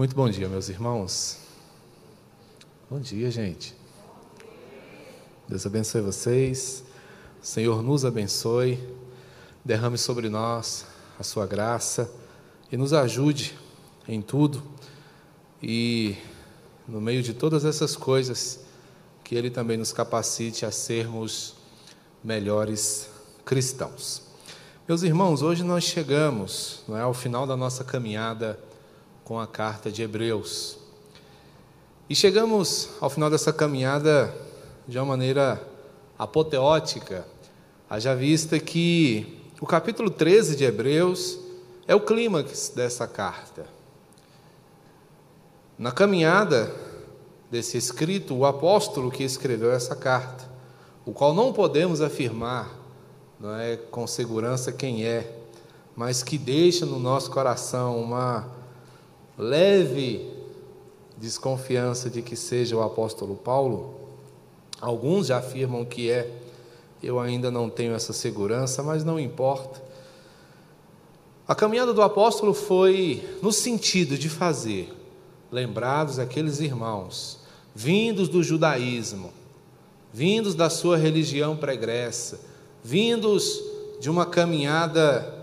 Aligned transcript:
Muito 0.00 0.16
bom 0.16 0.30
dia, 0.30 0.48
meus 0.48 0.70
irmãos. 0.70 1.36
Bom 2.88 2.98
dia, 2.98 3.30
gente. 3.30 3.76
Deus 5.46 5.66
abençoe 5.66 6.00
vocês. 6.00 6.82
O 7.42 7.44
Senhor 7.44 7.82
nos 7.82 8.06
abençoe. 8.06 8.78
Derrame 9.62 9.98
sobre 9.98 10.30
nós 10.30 10.86
a 11.18 11.22
sua 11.22 11.46
graça 11.46 12.10
e 12.72 12.78
nos 12.78 12.94
ajude 12.94 13.54
em 14.08 14.22
tudo. 14.22 14.62
E 15.62 16.16
no 16.88 16.98
meio 16.98 17.22
de 17.22 17.34
todas 17.34 17.66
essas 17.66 17.94
coisas, 17.94 18.60
que 19.22 19.34
Ele 19.34 19.50
também 19.50 19.76
nos 19.76 19.92
capacite 19.92 20.64
a 20.64 20.70
sermos 20.70 21.56
melhores 22.24 23.10
cristãos. 23.44 24.22
Meus 24.88 25.02
irmãos, 25.02 25.42
hoje 25.42 25.62
nós 25.62 25.84
chegamos 25.84 26.84
não 26.88 26.96
é, 26.96 27.02
ao 27.02 27.12
final 27.12 27.46
da 27.46 27.54
nossa 27.54 27.84
caminhada 27.84 28.58
com 29.30 29.38
a 29.38 29.46
carta 29.46 29.92
de 29.92 30.02
Hebreus. 30.02 30.76
E 32.08 32.16
chegamos 32.16 32.88
ao 33.00 33.08
final 33.08 33.30
dessa 33.30 33.52
caminhada 33.52 34.34
de 34.88 34.98
uma 34.98 35.04
maneira 35.04 35.64
apoteótica, 36.18 37.24
haja 37.88 38.12
vista 38.12 38.58
que 38.58 39.40
o 39.60 39.66
capítulo 39.66 40.10
13 40.10 40.56
de 40.56 40.64
Hebreus 40.64 41.38
é 41.86 41.94
o 41.94 42.00
clímax 42.00 42.72
dessa 42.74 43.06
carta. 43.06 43.66
Na 45.78 45.92
caminhada 45.92 46.74
desse 47.48 47.76
escrito, 47.78 48.34
o 48.34 48.44
apóstolo 48.44 49.12
que 49.12 49.22
escreveu 49.22 49.70
essa 49.70 49.94
carta, 49.94 50.50
o 51.06 51.12
qual 51.12 51.32
não 51.32 51.52
podemos 51.52 52.00
afirmar, 52.00 52.68
não 53.38 53.54
é 53.54 53.76
com 53.76 54.08
segurança 54.08 54.72
quem 54.72 55.06
é, 55.06 55.38
mas 55.94 56.20
que 56.20 56.36
deixa 56.36 56.84
no 56.84 56.98
nosso 56.98 57.30
coração 57.30 57.96
uma 57.96 58.58
leve 59.40 60.30
desconfiança 61.16 62.08
de 62.08 62.22
que 62.22 62.36
seja 62.36 62.76
o 62.76 62.82
apóstolo 62.82 63.34
Paulo. 63.34 63.94
Alguns 64.80 65.26
já 65.26 65.38
afirmam 65.38 65.84
que 65.84 66.10
é, 66.10 66.30
eu 67.02 67.18
ainda 67.18 67.50
não 67.50 67.68
tenho 67.68 67.94
essa 67.94 68.12
segurança, 68.12 68.82
mas 68.82 69.04
não 69.04 69.18
importa. 69.18 69.82
A 71.46 71.54
caminhada 71.54 71.92
do 71.92 72.02
apóstolo 72.02 72.54
foi 72.54 73.22
no 73.42 73.50
sentido 73.52 74.16
de 74.16 74.28
fazer 74.28 74.92
lembrados 75.50 76.18
aqueles 76.18 76.60
irmãos 76.60 77.40
vindos 77.74 78.28
do 78.28 78.42
judaísmo, 78.42 79.32
vindos 80.12 80.54
da 80.54 80.68
sua 80.68 80.96
religião 80.96 81.56
pregressa, 81.56 82.40
vindos 82.82 83.62
de 84.00 84.10
uma 84.10 84.26
caminhada 84.26 85.34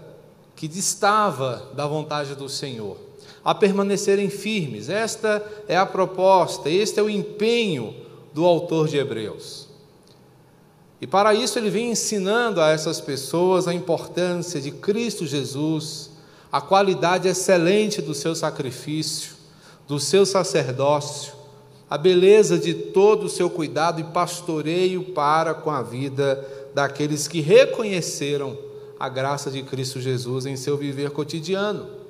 que 0.55 0.67
distava 0.67 1.71
da 1.73 1.85
vontade 1.85 2.35
do 2.35 2.49
Senhor, 2.49 2.97
a 3.47 3.55
permanecerem 3.55 4.29
firmes. 4.29 4.89
Esta 4.89 5.41
é 5.69 5.77
a 5.77 5.85
proposta, 5.85 6.69
este 6.69 6.99
é 6.99 7.01
o 7.01 7.09
empenho 7.09 7.95
do 8.33 8.43
autor 8.43 8.89
de 8.89 8.97
Hebreus. 8.97 9.69
E 10.99 11.07
para 11.07 11.33
isso 11.33 11.57
ele 11.57 11.69
vem 11.69 11.91
ensinando 11.91 12.59
a 12.59 12.71
essas 12.71 12.99
pessoas 12.99 13.65
a 13.65 13.73
importância 13.73 14.59
de 14.59 14.69
Cristo 14.69 15.25
Jesus, 15.25 16.09
a 16.51 16.59
qualidade 16.59 17.29
excelente 17.29 18.01
do 18.01 18.13
seu 18.13 18.35
sacrifício, 18.35 19.31
do 19.87 19.97
seu 19.97 20.25
sacerdócio, 20.25 21.31
a 21.89 21.97
beleza 21.97 22.59
de 22.59 22.73
todo 22.73 23.27
o 23.27 23.29
seu 23.29 23.49
cuidado 23.49 24.01
e 24.01 24.03
pastoreio 24.03 25.13
para 25.13 25.53
com 25.53 25.71
a 25.71 25.81
vida 25.81 26.45
daqueles 26.75 27.29
que 27.29 27.39
reconheceram 27.39 28.57
a 28.99 29.07
graça 29.07 29.49
de 29.49 29.63
Cristo 29.63 30.01
Jesus 30.01 30.45
em 30.45 30.57
seu 30.57 30.75
viver 30.75 31.11
cotidiano. 31.11 32.06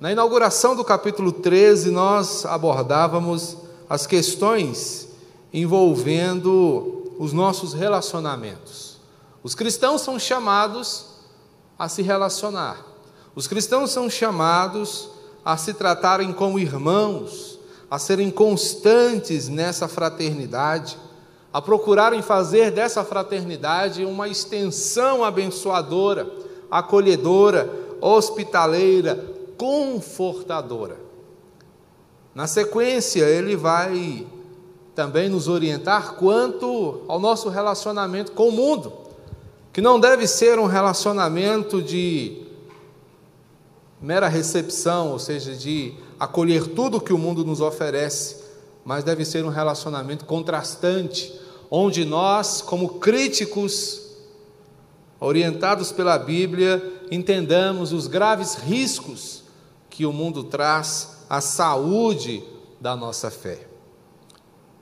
Na 0.00 0.12
inauguração 0.12 0.76
do 0.76 0.84
capítulo 0.84 1.32
13, 1.32 1.90
nós 1.90 2.46
abordávamos 2.46 3.56
as 3.90 4.06
questões 4.06 5.08
envolvendo 5.52 7.14
os 7.18 7.32
nossos 7.32 7.72
relacionamentos. 7.72 8.98
Os 9.42 9.56
cristãos 9.56 10.02
são 10.02 10.16
chamados 10.16 11.06
a 11.76 11.88
se 11.88 12.00
relacionar. 12.00 12.78
Os 13.34 13.48
cristãos 13.48 13.90
são 13.90 14.08
chamados 14.08 15.08
a 15.44 15.56
se 15.56 15.74
tratarem 15.74 16.32
como 16.32 16.60
irmãos, 16.60 17.58
a 17.90 17.98
serem 17.98 18.30
constantes 18.30 19.48
nessa 19.48 19.88
fraternidade, 19.88 20.96
a 21.52 21.60
procurarem 21.60 22.22
fazer 22.22 22.70
dessa 22.70 23.02
fraternidade 23.02 24.04
uma 24.04 24.28
extensão 24.28 25.24
abençoadora, 25.24 26.30
acolhedora, 26.70 27.68
hospitaleira, 28.00 29.37
confortadora. 29.58 30.96
Na 32.34 32.46
sequência, 32.46 33.24
ele 33.24 33.56
vai 33.56 34.24
também 34.94 35.28
nos 35.28 35.48
orientar 35.48 36.14
quanto 36.14 37.02
ao 37.08 37.18
nosso 37.18 37.48
relacionamento 37.48 38.32
com 38.32 38.48
o 38.48 38.52
mundo, 38.52 38.92
que 39.72 39.80
não 39.80 39.98
deve 39.98 40.26
ser 40.26 40.58
um 40.58 40.66
relacionamento 40.66 41.82
de 41.82 42.46
mera 44.00 44.28
recepção, 44.28 45.10
ou 45.10 45.18
seja, 45.18 45.54
de 45.54 45.94
acolher 46.18 46.68
tudo 46.68 47.00
que 47.00 47.12
o 47.12 47.18
mundo 47.18 47.44
nos 47.44 47.60
oferece, 47.60 48.36
mas 48.84 49.02
deve 49.02 49.24
ser 49.24 49.44
um 49.44 49.50
relacionamento 49.50 50.24
contrastante, 50.24 51.38
onde 51.68 52.04
nós, 52.04 52.62
como 52.62 53.00
críticos, 53.00 54.08
orientados 55.20 55.90
pela 55.90 56.16
Bíblia, 56.16 57.02
entendamos 57.10 57.92
os 57.92 58.06
graves 58.06 58.54
riscos 58.54 59.37
que 59.98 60.06
o 60.06 60.12
mundo 60.12 60.44
traz 60.44 61.24
à 61.28 61.40
saúde 61.40 62.44
da 62.80 62.94
nossa 62.94 63.32
fé. 63.32 63.66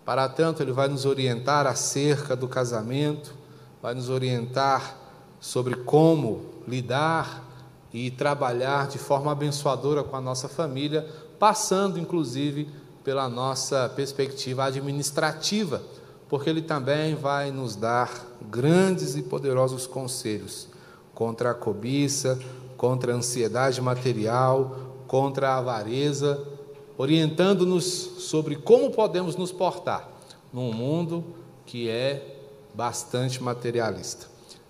Para 0.05 0.29
tanto, 0.29 0.63
ele 0.63 0.73
vai 0.73 0.89
nos 0.89 1.07
orientar 1.07 1.67
acerca 1.67 2.37
do 2.37 2.47
casamento, 2.47 3.35
vai 3.81 3.95
nos 3.95 4.11
orientar 4.11 4.95
sobre 5.41 5.75
como 5.75 6.45
lidar 6.69 7.43
e 7.95 8.11
trabalhar 8.11 8.89
de 8.89 8.99
forma 8.99 9.33
abençoadora 9.33 10.05
com 10.05 10.15
a 10.17 10.21
nossa 10.21 10.51
família, 10.51 11.09
passando 11.39 11.99
inclusive 11.99 12.71
pela 13.03 13.27
nossa 13.27 13.89
perspectiva 13.97 14.65
administrativa, 14.65 15.83
porque 16.29 16.51
ele 16.51 16.61
também 16.61 17.15
vai 17.15 17.51
nos 17.51 17.75
dar 17.75 18.13
grandes 18.43 19.17
e 19.17 19.23
poderosos 19.23 19.87
conselhos 19.87 20.69
contra 21.15 21.53
a 21.53 21.55
cobiça, 21.55 22.39
contra 22.77 23.15
a 23.15 23.17
ansiedade 23.17 23.81
material, 23.81 24.86
contra 25.07 25.51
a 25.51 25.59
avareza, 25.59 26.43
orientando-nos 26.99 27.85
sobre 27.85 28.57
como 28.57 28.91
podemos 28.91 29.37
nos 29.37 29.53
portar 29.53 30.09
num 30.53 30.73
mundo 30.73 31.25
que 31.65 31.89
é 31.89 32.37
bastante 32.75 33.43
materialista, 33.43 34.27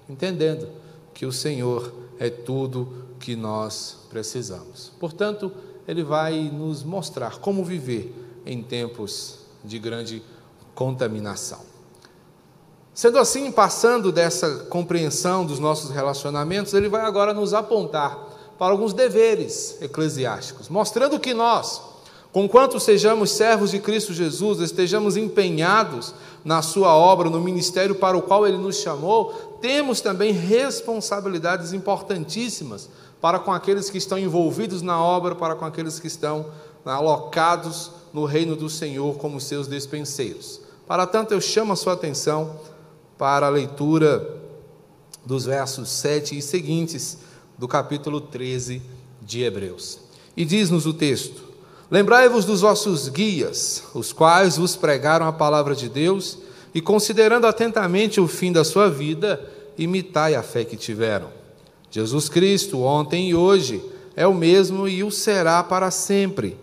entendendo 0.08 0.69
que 1.12 1.26
o 1.26 1.32
Senhor 1.32 1.92
é 2.19 2.30
tudo 2.30 3.06
que 3.19 3.36
nós 3.36 3.98
precisamos. 4.10 4.92
Portanto, 4.98 5.52
ele 5.86 6.02
vai 6.02 6.50
nos 6.53 6.82
mostrar 6.82 7.38
como 7.38 7.64
viver 7.64 8.14
em 8.44 8.62
tempos 8.62 9.41
de 9.64 9.78
grande 9.78 10.22
contaminação. 10.74 11.60
Sendo 12.94 13.18
assim, 13.18 13.53
passando 13.53 14.10
dessa 14.10 14.64
compreensão 14.70 15.44
dos 15.44 15.58
nossos 15.58 15.91
relacionamentos, 15.91 16.72
ele 16.72 16.88
vai 16.88 17.03
agora 17.03 17.34
nos 17.34 17.53
apontar 17.53 18.18
para 18.58 18.72
alguns 18.72 18.92
deveres 18.92 19.76
eclesiásticos, 19.80 20.68
mostrando 20.68 21.20
que 21.20 21.34
nós, 21.34 21.82
conquanto 22.32 22.80
sejamos 22.80 23.30
servos 23.30 23.70
de 23.70 23.78
Cristo 23.78 24.12
Jesus, 24.12 24.60
estejamos 24.60 25.16
empenhados 25.16 26.14
na 26.44 26.62
sua 26.62 26.94
obra, 26.94 27.28
no 27.28 27.41
ministério 27.41 27.94
para 27.94 28.16
o 28.16 28.22
qual 28.22 28.47
ele 28.47 28.56
nos 28.56 28.76
chamou, 28.76 29.58
temos 29.60 30.00
também 30.00 30.32
responsabilidades 30.32 31.72
importantíssimas 31.72 32.88
para 33.20 33.38
com 33.38 33.53
aqueles 33.53 33.91
que 33.91 33.98
estão 33.98 34.18
envolvidos 34.18 34.82
na 34.82 35.02
obra, 35.02 35.34
para 35.34 35.54
com 35.54 35.64
aqueles 35.64 35.98
que 35.98 36.06
estão 36.06 36.47
alocados 36.84 37.91
no 38.12 38.24
reino 38.24 38.54
do 38.54 38.70
Senhor 38.70 39.16
como 39.16 39.41
seus 39.41 39.66
despenseiros. 39.66 40.60
Para 40.86 41.06
tanto, 41.06 41.34
eu 41.34 41.41
chamo 41.41 41.72
a 41.72 41.76
sua 41.76 41.94
atenção 41.94 42.60
para 43.18 43.47
a 43.47 43.50
leitura 43.50 44.36
dos 45.24 45.44
versos 45.44 45.88
7 45.88 46.38
e 46.38 46.42
seguintes 46.42 47.18
do 47.58 47.66
capítulo 47.66 48.20
13 48.20 48.82
de 49.22 49.42
Hebreus. 49.42 49.98
E 50.36 50.44
diz-nos 50.44 50.86
o 50.86 50.92
texto: 50.92 51.42
Lembrai-vos 51.91 52.44
dos 52.44 52.60
vossos 52.60 53.08
guias, 53.08 53.84
os 53.94 54.12
quais 54.12 54.56
vos 54.56 54.76
pregaram 54.76 55.26
a 55.26 55.32
palavra 55.32 55.74
de 55.74 55.88
Deus, 55.88 56.38
e 56.74 56.80
considerando 56.80 57.47
atentamente 57.47 58.20
o 58.20 58.26
fim 58.26 58.53
da 58.53 58.64
sua 58.64 58.91
vida, 58.91 59.41
imitai 59.78 60.34
a 60.34 60.42
fé 60.42 60.64
que 60.64 60.76
tiveram. 60.76 61.28
Jesus 61.91 62.28
Cristo, 62.28 62.80
ontem 62.80 63.30
e 63.30 63.34
hoje, 63.34 63.82
é 64.14 64.26
o 64.26 64.34
mesmo 64.34 64.88
e 64.88 65.04
o 65.04 65.10
será 65.10 65.62
para 65.62 65.91
sempre. 65.91 66.56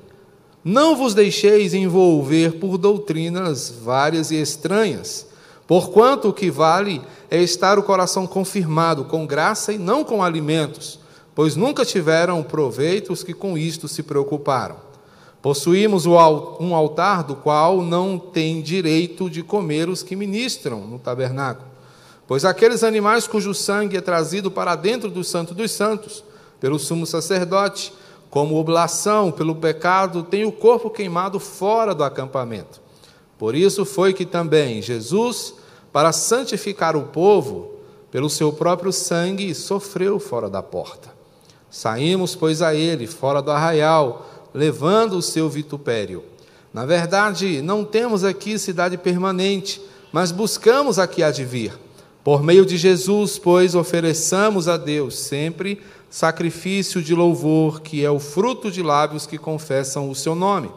Não 0.63 0.95
vos 0.95 1.13
deixeis 1.13 1.73
envolver 1.73 2.53
por 2.53 2.77
doutrinas 2.77 3.73
várias 3.83 4.31
e 4.31 4.35
estranhas, 4.35 5.27
porquanto 5.67 6.29
o 6.29 6.33
que 6.33 6.51
vale 6.51 7.01
é 7.29 7.41
estar 7.41 7.79
o 7.79 7.83
coração 7.83 8.27
confirmado 8.27 9.05
com 9.05 9.25
graça 9.25 9.73
e 9.73 9.77
não 9.77 10.03
com 10.03 10.23
alimentos, 10.23 10.99
pois 11.33 11.55
nunca 11.55 11.85
tiveram 11.85 12.43
proveito 12.43 13.11
os 13.11 13.23
que 13.23 13.33
com 13.33 13.57
isto 13.57 13.87
se 13.87 14.03
preocuparam. 14.03 14.75
Possuímos 15.41 16.05
um 16.05 16.73
altar 16.73 17.23
do 17.23 17.35
qual 17.35 17.81
não 17.81 18.17
tem 18.17 18.61
direito 18.61 19.29
de 19.29 19.43
comer 19.43 19.89
os 19.89 20.01
que 20.01 20.15
ministram 20.15 20.81
no 20.81 20.97
tabernáculo. 20.97 21.67
Pois 22.25 22.45
aqueles 22.45 22.83
animais 22.83 23.27
cujo 23.27 23.53
sangue 23.53 23.97
é 23.97 24.01
trazido 24.01 24.49
para 24.49 24.75
dentro 24.75 25.09
do 25.09 25.23
Santo 25.23 25.53
dos 25.53 25.71
Santos, 25.71 26.23
pelo 26.61 26.79
sumo 26.79 27.05
sacerdote, 27.05 27.91
como 28.29 28.55
oblação 28.55 29.31
pelo 29.31 29.53
pecado, 29.53 30.23
tem 30.23 30.45
o 30.45 30.51
corpo 30.51 30.89
queimado 30.89 31.39
fora 31.39 31.93
do 31.93 32.03
acampamento. 32.03 32.81
Por 33.43 33.55
isso 33.55 33.83
foi 33.83 34.13
que 34.13 34.25
também 34.25 34.81
Jesus, 34.81 35.55
para 35.91 36.13
santificar 36.13 36.95
o 36.95 37.07
povo, 37.07 37.73
pelo 38.09 38.29
seu 38.29 38.53
próprio 38.53 38.93
sangue, 38.93 39.53
sofreu 39.53 40.17
fora 40.17 40.49
da 40.49 40.63
porta. 40.63 41.13
Saímos, 41.69 42.37
pois, 42.37 42.61
a 42.61 42.73
ele, 42.73 43.05
fora 43.05 43.41
do 43.41 43.51
arraial, 43.51 44.47
levando 44.53 45.17
o 45.17 45.21
seu 45.21 45.49
vitupério. 45.49 46.23
Na 46.73 46.85
verdade, 46.85 47.61
não 47.61 47.83
temos 47.83 48.23
aqui 48.23 48.57
cidade 48.57 48.97
permanente, 48.97 49.81
mas 50.13 50.31
buscamos 50.31 50.97
a 50.97 51.05
que 51.05 51.21
há 51.21 51.29
de 51.29 51.43
vir. 51.43 51.77
Por 52.23 52.41
meio 52.41 52.65
de 52.65 52.77
Jesus, 52.77 53.37
pois, 53.37 53.75
ofereçamos 53.75 54.69
a 54.69 54.77
Deus 54.77 55.19
sempre 55.19 55.81
sacrifício 56.09 57.01
de 57.01 57.13
louvor, 57.13 57.81
que 57.81 58.05
é 58.05 58.09
o 58.09 58.19
fruto 58.19 58.71
de 58.71 58.81
lábios 58.81 59.27
que 59.27 59.37
confessam 59.37 60.09
o 60.09 60.15
seu 60.15 60.33
nome. 60.33 60.71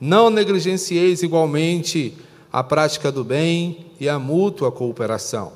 Não 0.00 0.30
negligencieis 0.30 1.22
igualmente 1.22 2.16
a 2.52 2.62
prática 2.62 3.10
do 3.10 3.24
bem 3.24 3.86
e 3.98 4.08
a 4.08 4.18
mútua 4.18 4.70
cooperação, 4.70 5.52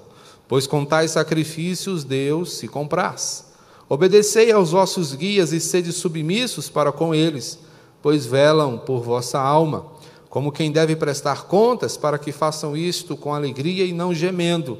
pois 0.49 0.67
com 0.67 0.85
tais 0.85 1.13
sacrifícios 1.13 2.05
Deus 2.05 2.55
se 2.55 2.69
compraz. 2.69 3.47
Obedecei 3.89 4.53
aos 4.53 4.71
vossos 4.71 5.15
guias 5.15 5.53
e 5.53 5.61
sede 5.61 5.93
submissos 5.93 6.69
para 6.69 6.93
com 6.93 7.15
eles, 7.15 7.59
pois 8.01 8.25
velam 8.25 8.79
por 8.79 9.03
vossa 9.03 9.39
alma, 9.39 9.87
como 10.29 10.53
quem 10.53 10.71
deve 10.71 10.95
prestar 10.95 11.45
contas, 11.45 11.97
para 11.97 12.19
que 12.19 12.33
façam 12.33 12.77
isto 12.77 13.17
com 13.17 13.35
alegria 13.35 13.85
e 13.85 13.93
não 13.93 14.15
gemendo 14.15 14.79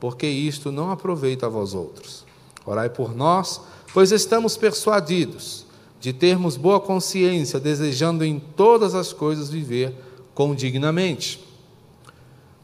porque 0.00 0.26
isto 0.26 0.70
não 0.70 0.90
aproveita 0.90 1.46
a 1.46 1.48
vós 1.48 1.74
outros. 1.74 2.24
Orai 2.64 2.88
por 2.88 3.14
nós, 3.14 3.60
pois 3.92 4.12
estamos 4.12 4.56
persuadidos 4.56 5.64
de 6.00 6.12
termos 6.12 6.56
boa 6.56 6.80
consciência, 6.80 7.58
desejando 7.58 8.24
em 8.24 8.38
todas 8.38 8.94
as 8.94 9.12
coisas 9.12 9.50
viver 9.50 9.94
condignamente. 10.34 11.44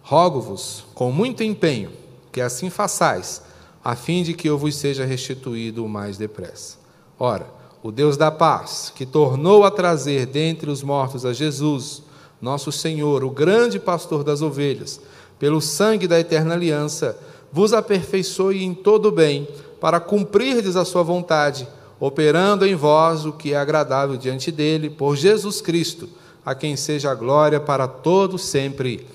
Rogo-vos, 0.03 0.85
com 0.95 1.11
muito 1.11 1.43
empenho, 1.43 1.91
que 2.31 2.41
assim 2.41 2.71
façais, 2.71 3.43
a 3.83 3.97
fim 3.97 4.23
de 4.23 4.35
que 4.35 4.49
eu 4.49 4.57
vos 4.57 4.77
seja 4.77 5.05
restituído 5.05 5.85
o 5.85 5.89
mais 5.89 6.17
depressa. 6.17 6.79
Ora, 7.19 7.47
o 7.83 7.91
Deus 7.91 8.17
da 8.17 8.31
paz, 8.31 8.93
que 8.95 9.05
tornou 9.05 9.65
a 9.65 9.71
trazer 9.71 10.27
dentre 10.27 10.71
os 10.71 10.83
mortos 10.83 11.27
a 11.27 11.33
Jesus, 11.33 12.03
nosso 12.41 12.71
Senhor, 12.71 13.25
o 13.25 13.31
grande 13.31 13.79
pastor 13.79 14.25
das 14.25 14.41
ovelhas, 14.41 15.01
pelo 15.39 15.61
sangue 15.61 16.07
da 16.07 16.19
eterna 16.19 16.55
aliança, 16.55 17.19
vos 17.53 17.73
aperfeiçoe 17.73 18.63
em 18.63 18.75
todo 18.75 19.11
bem, 19.13 19.49
para 19.81 20.01
cumprirdes 20.01 20.77
a 20.77 20.85
sua 20.85 21.03
vontade, 21.03 21.69
operando 21.99 22.67
em 22.67 22.75
vós 22.75 23.25
o 23.25 23.33
que 23.33 23.53
é 23.53 23.57
agradável 23.57 24.17
diante 24.17 24.51
dele, 24.51 24.91
por 24.91 25.17
Jesus 25.17 25.61
Cristo, 25.61 26.09
a 26.45 26.55
quem 26.55 26.77
seja 26.77 27.11
a 27.11 27.15
glória 27.15 27.61
para 27.61 27.87
todos 27.89 28.45
sempre. 28.45 29.07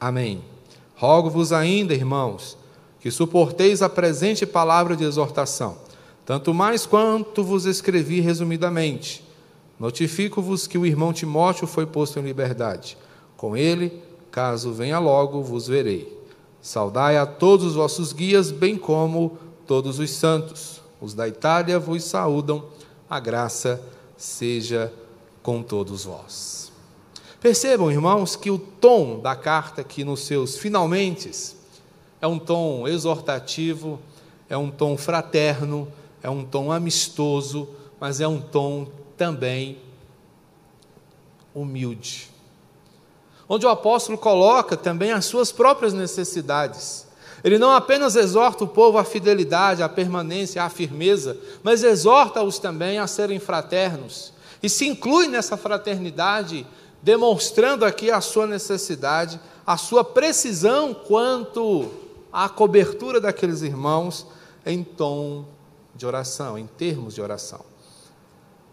Amém. 0.00 0.42
Rogo-vos 0.96 1.52
ainda, 1.52 1.94
irmãos, 1.94 2.56
que 3.00 3.10
suporteis 3.10 3.82
a 3.82 3.88
presente 3.88 4.46
palavra 4.46 4.96
de 4.96 5.04
exortação, 5.04 5.78
tanto 6.24 6.54
mais 6.54 6.86
quanto 6.86 7.42
vos 7.42 7.64
escrevi 7.64 8.20
resumidamente. 8.20 9.24
Notifico-vos 9.78 10.66
que 10.66 10.76
o 10.76 10.84
irmão 10.84 11.12
Timóteo 11.12 11.66
foi 11.66 11.86
posto 11.86 12.18
em 12.18 12.22
liberdade. 12.22 12.98
Com 13.36 13.56
ele 13.56 14.02
Caso 14.30 14.72
venha 14.72 14.98
logo, 14.98 15.42
vos 15.42 15.66
verei. 15.66 16.16
Saudai 16.62 17.16
a 17.16 17.26
todos 17.26 17.66
os 17.66 17.74
vossos 17.74 18.12
guias, 18.12 18.50
bem 18.50 18.76
como 18.76 19.38
todos 19.66 19.98
os 19.98 20.10
santos. 20.10 20.79
Os 21.00 21.14
da 21.14 21.26
Itália 21.26 21.78
vos 21.78 22.04
saúdam. 22.04 22.64
A 23.08 23.18
graça 23.18 23.82
seja 24.16 24.92
com 25.42 25.62
todos 25.62 26.04
vós. 26.04 26.70
Percebam, 27.40 27.90
irmãos, 27.90 28.36
que 28.36 28.50
o 28.50 28.58
tom 28.58 29.18
da 29.18 29.34
carta 29.34 29.80
aqui 29.80 30.04
nos 30.04 30.20
seus 30.20 30.56
finalmente 30.56 31.30
é 32.20 32.26
um 32.26 32.38
tom 32.38 32.86
exortativo, 32.86 33.98
é 34.48 34.56
um 34.56 34.70
tom 34.70 34.96
fraterno, 34.96 35.88
é 36.22 36.28
um 36.28 36.44
tom 36.44 36.70
amistoso, 36.70 37.68
mas 37.98 38.20
é 38.20 38.28
um 38.28 38.40
tom 38.40 38.86
também 39.16 39.78
humilde 41.54 42.30
onde 43.52 43.66
o 43.66 43.68
apóstolo 43.68 44.16
coloca 44.16 44.76
também 44.76 45.10
as 45.10 45.24
suas 45.24 45.50
próprias 45.50 45.92
necessidades. 45.92 47.04
Ele 47.42 47.58
não 47.58 47.70
apenas 47.70 48.16
exorta 48.16 48.64
o 48.64 48.68
povo 48.68 48.98
à 48.98 49.04
fidelidade, 49.04 49.82
à 49.82 49.88
permanência, 49.88 50.62
à 50.62 50.68
firmeza, 50.68 51.36
mas 51.62 51.82
exorta-os 51.82 52.58
também 52.58 52.98
a 52.98 53.06
serem 53.06 53.38
fraternos. 53.38 54.32
E 54.62 54.68
se 54.68 54.86
inclui 54.86 55.26
nessa 55.26 55.56
fraternidade, 55.56 56.66
demonstrando 57.02 57.84
aqui 57.84 58.10
a 58.10 58.20
sua 58.20 58.46
necessidade, 58.46 59.40
a 59.66 59.76
sua 59.76 60.04
precisão 60.04 60.92
quanto 60.92 61.88
à 62.32 62.48
cobertura 62.48 63.20
daqueles 63.20 63.62
irmãos 63.62 64.26
em 64.66 64.84
tom 64.84 65.46
de 65.94 66.06
oração, 66.06 66.58
em 66.58 66.66
termos 66.66 67.14
de 67.14 67.22
oração. 67.22 67.60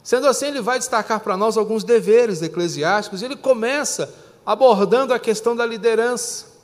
Sendo 0.04 0.28
assim, 0.28 0.48
ele 0.48 0.62
vai 0.62 0.80
destacar 0.80 1.20
para 1.20 1.36
nós 1.36 1.58
alguns 1.58 1.84
deveres 1.84 2.42
eclesiásticos, 2.42 3.22
ele 3.22 3.36
começa 3.36 4.14
abordando 4.46 5.14
a 5.14 5.20
questão 5.20 5.56
da 5.56 5.66
liderança. 5.66 6.57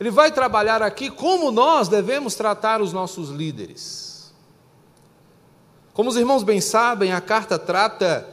Ele 0.00 0.10
vai 0.10 0.32
trabalhar 0.32 0.82
aqui 0.82 1.10
como 1.10 1.50
nós 1.50 1.86
devemos 1.86 2.34
tratar 2.34 2.80
os 2.80 2.90
nossos 2.90 3.28
líderes. 3.28 4.32
Como 5.92 6.08
os 6.08 6.16
irmãos 6.16 6.42
bem 6.42 6.58
sabem, 6.58 7.12
a 7.12 7.20
carta 7.20 7.58
trata 7.58 8.26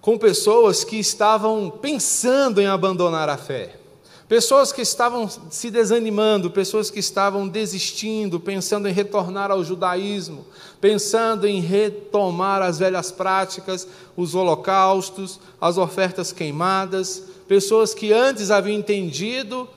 com 0.00 0.16
pessoas 0.16 0.84
que 0.84 0.96
estavam 0.96 1.68
pensando 1.68 2.60
em 2.60 2.68
abandonar 2.68 3.28
a 3.28 3.36
fé. 3.36 3.80
Pessoas 4.28 4.70
que 4.70 4.80
estavam 4.80 5.28
se 5.50 5.72
desanimando, 5.72 6.52
pessoas 6.52 6.88
que 6.88 7.00
estavam 7.00 7.48
desistindo, 7.48 8.38
pensando 8.38 8.86
em 8.86 8.92
retornar 8.92 9.50
ao 9.50 9.64
judaísmo, 9.64 10.46
pensando 10.80 11.48
em 11.48 11.60
retomar 11.60 12.62
as 12.62 12.78
velhas 12.78 13.10
práticas, 13.10 13.88
os 14.16 14.36
holocaustos, 14.36 15.40
as 15.60 15.76
ofertas 15.76 16.32
queimadas, 16.32 17.24
pessoas 17.48 17.92
que 17.92 18.12
antes 18.12 18.52
haviam 18.52 18.78
entendido 18.78 19.68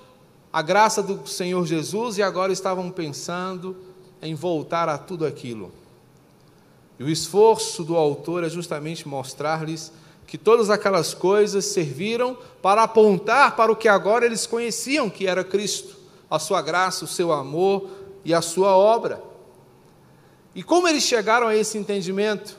a 0.54 0.62
graça 0.62 1.02
do 1.02 1.28
Senhor 1.28 1.66
Jesus 1.66 2.20
e 2.20 2.22
agora 2.22 2.54
estavam 2.54 2.92
pensando 2.92 3.76
em 4.22 4.36
voltar 4.36 4.88
a 4.88 5.00
tudo 5.00 5.26
aquilo. 5.26 5.72
E 7.00 7.04
o 7.04 7.10
esforço 7.10 7.84
do 7.84 7.98
autor 7.98 8.44
é 8.44 8.50
justamente 8.50 9.08
mostrar-lhes 9.08 9.92
que 10.28 10.38
todas 10.38 10.70
aquelas 10.70 11.12
coisas 11.16 11.66
serviram 11.66 12.38
para 12.62 12.84
apontar 12.84 13.56
para 13.56 13.72
o 13.72 13.76
que 13.76 13.88
agora 13.88 14.28
eles 14.28 14.46
conheciam 14.46 15.10
que 15.10 15.26
era 15.26 15.44
Cristo, 15.44 15.98
a 16.30 16.38
sua 16.38 16.62
graça, 16.62 17.04
o 17.04 17.08
seu 17.08 17.32
amor 17.32 17.90
e 18.24 18.32
a 18.32 18.42
sua 18.42 18.78
obra. 18.78 19.22
E 20.54 20.62
como 20.62 20.88
eles 20.88 21.04
chegaram 21.04 21.48
a 21.48 21.56
esse 21.56 21.80
entendimento? 21.80 22.56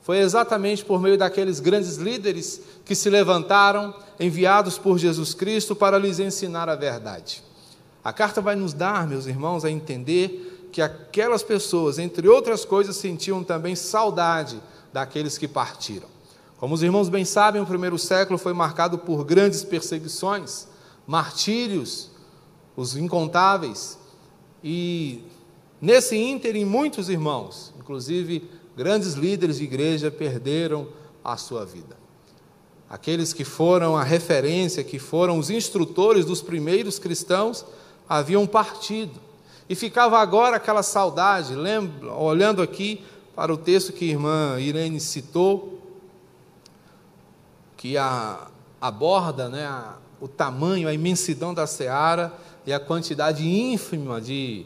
Foi 0.00 0.18
exatamente 0.18 0.84
por 0.84 1.00
meio 1.00 1.18
daqueles 1.18 1.58
grandes 1.58 1.96
líderes 1.96 2.62
que 2.86 2.94
se 2.94 3.10
levantaram, 3.10 3.92
enviados 4.18 4.78
por 4.78 4.96
Jesus 4.96 5.34
Cristo 5.34 5.74
para 5.74 5.98
lhes 5.98 6.20
ensinar 6.20 6.68
a 6.68 6.76
verdade. 6.76 7.42
A 8.02 8.12
carta 8.12 8.40
vai 8.40 8.54
nos 8.54 8.72
dar, 8.72 9.08
meus 9.08 9.26
irmãos, 9.26 9.64
a 9.64 9.70
entender 9.70 10.68
que 10.72 10.80
aquelas 10.80 11.42
pessoas, 11.42 11.98
entre 11.98 12.28
outras 12.28 12.64
coisas, 12.64 12.94
sentiam 12.96 13.42
também 13.42 13.74
saudade 13.74 14.62
daqueles 14.92 15.36
que 15.36 15.48
partiram. 15.48 16.08
Como 16.58 16.74
os 16.74 16.82
irmãos 16.82 17.08
bem 17.08 17.24
sabem, 17.24 17.60
o 17.60 17.66
primeiro 17.66 17.98
século 17.98 18.38
foi 18.38 18.52
marcado 18.52 18.98
por 18.98 19.24
grandes 19.24 19.64
perseguições, 19.64 20.68
martírios, 21.06 22.10
os 22.76 22.96
incontáveis, 22.96 23.98
e 24.62 25.24
nesse 25.80 26.16
ínterim, 26.16 26.64
muitos 26.64 27.08
irmãos, 27.08 27.74
inclusive 27.76 28.48
grandes 28.76 29.14
líderes 29.14 29.58
de 29.58 29.64
igreja 29.64 30.10
perderam 30.10 30.88
a 31.24 31.36
sua 31.36 31.64
vida. 31.64 32.05
Aqueles 32.88 33.32
que 33.32 33.44
foram 33.44 33.96
a 33.96 34.04
referência, 34.04 34.84
que 34.84 34.98
foram 34.98 35.38
os 35.38 35.50
instrutores 35.50 36.24
dos 36.24 36.40
primeiros 36.40 36.98
cristãos, 36.98 37.64
haviam 38.08 38.46
partido. 38.46 39.20
E 39.68 39.74
ficava 39.74 40.18
agora 40.18 40.56
aquela 40.56 40.82
saudade, 40.82 41.54
lembra, 41.54 42.12
olhando 42.12 42.62
aqui 42.62 43.04
para 43.34 43.52
o 43.52 43.56
texto 43.56 43.92
que 43.92 44.04
a 44.04 44.12
irmã 44.12 44.60
Irene 44.60 45.00
citou, 45.00 45.82
que 47.76 47.98
a, 47.98 48.46
aborda 48.80 49.48
né, 49.48 49.66
a, 49.66 49.96
o 50.20 50.28
tamanho, 50.28 50.88
a 50.88 50.94
imensidão 50.94 51.52
da 51.52 51.66
seara 51.66 52.32
e 52.64 52.72
a 52.72 52.78
quantidade 52.78 53.46
ínfima 53.46 54.20
de, 54.20 54.64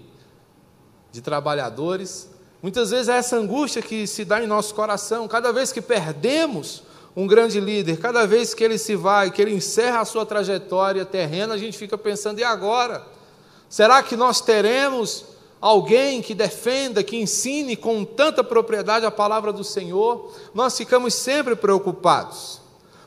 de 1.10 1.22
trabalhadores. 1.22 2.28
Muitas 2.62 2.90
vezes 2.90 3.08
é 3.08 3.16
essa 3.16 3.36
angústia 3.36 3.80
que 3.80 4.06
se 4.06 4.24
dá 4.24 4.42
em 4.42 4.46
nosso 4.46 4.74
coração, 4.74 5.26
cada 5.26 5.52
vez 5.52 5.72
que 5.72 5.80
perdemos 5.80 6.82
um 7.14 7.26
grande 7.26 7.58
líder, 7.58 7.98
cada 7.98 8.26
vez 8.26 8.54
que 8.54 8.62
ele 8.62 8.78
se 8.78 8.94
vai, 8.94 9.30
que 9.30 9.42
ele 9.42 9.54
encerra 9.54 10.00
a 10.00 10.04
sua 10.04 10.24
trajetória 10.24 11.04
terrena, 11.04 11.54
a 11.54 11.58
gente 11.58 11.76
fica 11.76 11.98
pensando, 11.98 12.38
e 12.38 12.44
agora? 12.44 13.04
Será 13.68 14.02
que 14.02 14.16
nós 14.16 14.40
teremos 14.40 15.24
alguém 15.60 16.22
que 16.22 16.34
defenda, 16.34 17.02
que 17.02 17.16
ensine 17.16 17.76
com 17.76 18.04
tanta 18.04 18.44
propriedade 18.44 19.04
a 19.04 19.10
palavra 19.10 19.52
do 19.52 19.64
Senhor? 19.64 20.32
Nós 20.54 20.76
ficamos 20.76 21.14
sempre 21.14 21.56
preocupados. 21.56 22.60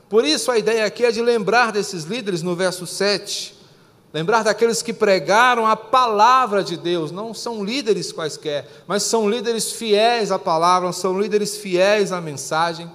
Por 0.10 0.26
isso 0.26 0.52
a 0.52 0.58
ideia 0.58 0.86
aqui 0.86 1.06
é 1.06 1.12
de 1.12 1.22
lembrar 1.22 1.72
desses 1.72 2.04
líderes 2.04 2.42
no 2.42 2.56
verso 2.56 2.86
7. 2.86 3.56
Lembrar 4.14 4.44
daqueles 4.44 4.82
que 4.82 4.94
pregaram 4.94 5.66
a 5.66 5.76
palavra 5.76 6.64
de 6.64 6.78
Deus, 6.78 7.10
não 7.10 7.34
são 7.34 7.64
líderes 7.64 8.12
quaisquer, 8.12 8.70
mas 8.86 9.02
são 9.02 9.28
líderes 9.28 9.72
fiéis 9.72 10.32
à 10.32 10.38
palavra, 10.38 10.92
são 10.92 11.20
líderes 11.20 11.58
fiéis 11.58 12.12
à 12.12 12.22
mensagem 12.22 12.92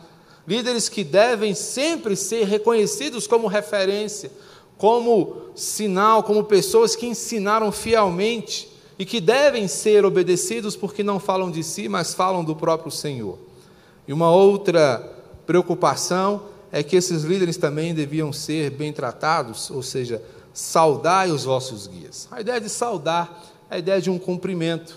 líderes 0.48 0.88
que 0.88 1.04
devem 1.04 1.54
sempre 1.54 2.16
ser 2.16 2.46
reconhecidos 2.46 3.26
como 3.26 3.46
referência, 3.46 4.32
como 4.78 5.36
sinal, 5.54 6.22
como 6.22 6.42
pessoas 6.42 6.96
que 6.96 7.06
ensinaram 7.06 7.70
fielmente 7.70 8.66
e 8.98 9.04
que 9.04 9.20
devem 9.20 9.68
ser 9.68 10.06
obedecidos 10.06 10.74
porque 10.74 11.02
não 11.02 11.20
falam 11.20 11.50
de 11.50 11.62
si, 11.62 11.86
mas 11.86 12.14
falam 12.14 12.42
do 12.42 12.56
próprio 12.56 12.90
Senhor. 12.90 13.38
E 14.06 14.12
uma 14.12 14.30
outra 14.30 15.06
preocupação 15.46 16.44
é 16.72 16.82
que 16.82 16.96
esses 16.96 17.24
líderes 17.24 17.58
também 17.58 17.92
deviam 17.92 18.32
ser 18.32 18.70
bem 18.70 18.90
tratados, 18.90 19.70
ou 19.70 19.82
seja, 19.82 20.22
saudai 20.54 21.30
os 21.30 21.44
vossos 21.44 21.86
guias. 21.86 22.26
A 22.30 22.40
ideia 22.40 22.58
de 22.58 22.70
saudar 22.70 23.44
é 23.70 23.74
a 23.74 23.78
ideia 23.78 24.00
de 24.00 24.08
um 24.08 24.18
cumprimento. 24.18 24.96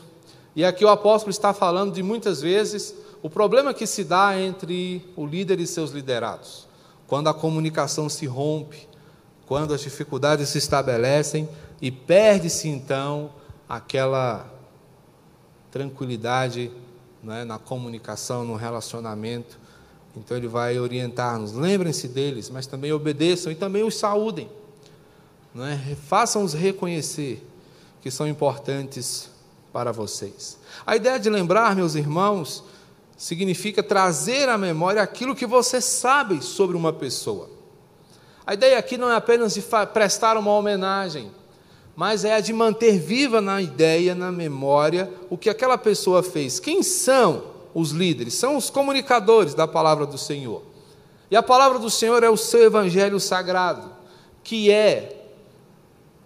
E 0.56 0.64
aqui 0.64 0.86
o 0.86 0.90
apóstolo 0.90 1.30
está 1.30 1.54
falando 1.54 1.94
de 1.94 2.02
muitas 2.02 2.42
vezes 2.42 2.96
o 3.24 3.30
problema 3.30 3.74
que 3.74 3.86
se 3.86 4.04
dá 4.04 4.40
entre 4.40 5.06
o 5.16 5.26
líder 5.26 5.60
e 5.60 5.68
seus 5.68 5.92
liderados, 5.92 6.68
quando 7.08 7.28
a 7.28 7.34
comunicação 7.34 8.10
se 8.10 8.26
rompe, 8.26 8.88
quando 9.46 9.74
as 9.74 9.82
dificuldades 9.82 10.50
se 10.50 10.58
estabelecem 10.58 11.48
e 11.82 11.92
perde-se 11.92 12.68
então 12.68 13.32
aquela 13.68 14.50
tranquilidade 15.70 16.72
né, 17.24 17.44
na 17.44 17.60
comunicação, 17.60 18.44
no 18.44 18.56
relacionamento. 18.56 19.60
Então 20.16 20.36
ele 20.36 20.48
vai 20.48 20.80
orientar-nos. 20.80 21.54
Lembrem-se 21.54 22.08
deles, 22.08 22.50
mas 22.50 22.68
também 22.68 22.92
obedeçam 22.92 23.52
e 23.52 23.56
também 23.56 23.84
os 23.84 23.96
saúdem. 23.96 24.50
Né? 25.54 25.96
Façam-os 26.08 26.54
reconhecer 26.54 27.46
que 28.02 28.10
são 28.10 28.28
importantes 28.28 29.30
para 29.72 29.92
vocês. 29.92 30.58
A 30.86 30.96
ideia 30.96 31.20
de 31.20 31.30
lembrar, 31.30 31.76
meus 31.76 31.96
irmãos, 31.96 32.64
significa 33.22 33.84
trazer 33.84 34.50
à 34.50 34.58
memória 34.58 35.00
aquilo 35.00 35.36
que 35.36 35.46
você 35.46 35.80
sabe 35.80 36.44
sobre 36.44 36.76
uma 36.76 36.92
pessoa. 36.92 37.52
A 38.44 38.56
ideia 38.56 38.80
aqui 38.80 38.98
não 38.98 39.12
é 39.12 39.16
apenas 39.16 39.54
de 39.54 39.64
prestar 39.94 40.38
uma 40.38 40.52
homenagem, 40.52 41.30
mas 41.96 42.26
é 42.26 42.34
a 42.34 42.40
de 42.40 42.52
manter 42.52 42.98
viva 42.98 43.40
na 43.40 43.62
ideia, 43.62 44.16
na 44.16 44.32
memória, 44.32 45.08
o 45.30 45.38
que 45.38 45.52
aquela 45.52 45.78
pessoa 45.78 46.24
fez. 46.24 46.60
Quem 46.60 46.82
são 46.82 47.44
os 47.76 47.92
líderes? 47.92 48.34
São 48.34 48.58
os 48.58 48.72
comunicadores 48.72 49.54
da 49.54 49.68
palavra 49.68 50.08
do 50.08 50.18
Senhor. 50.18 50.64
E 51.30 51.36
a 51.36 51.44
palavra 51.44 51.78
do 51.78 51.92
Senhor 51.92 52.24
é 52.24 52.30
o 52.30 52.36
seu 52.36 52.64
evangelho 52.64 53.20
sagrado, 53.20 53.88
que 54.44 54.72
é 54.72 55.28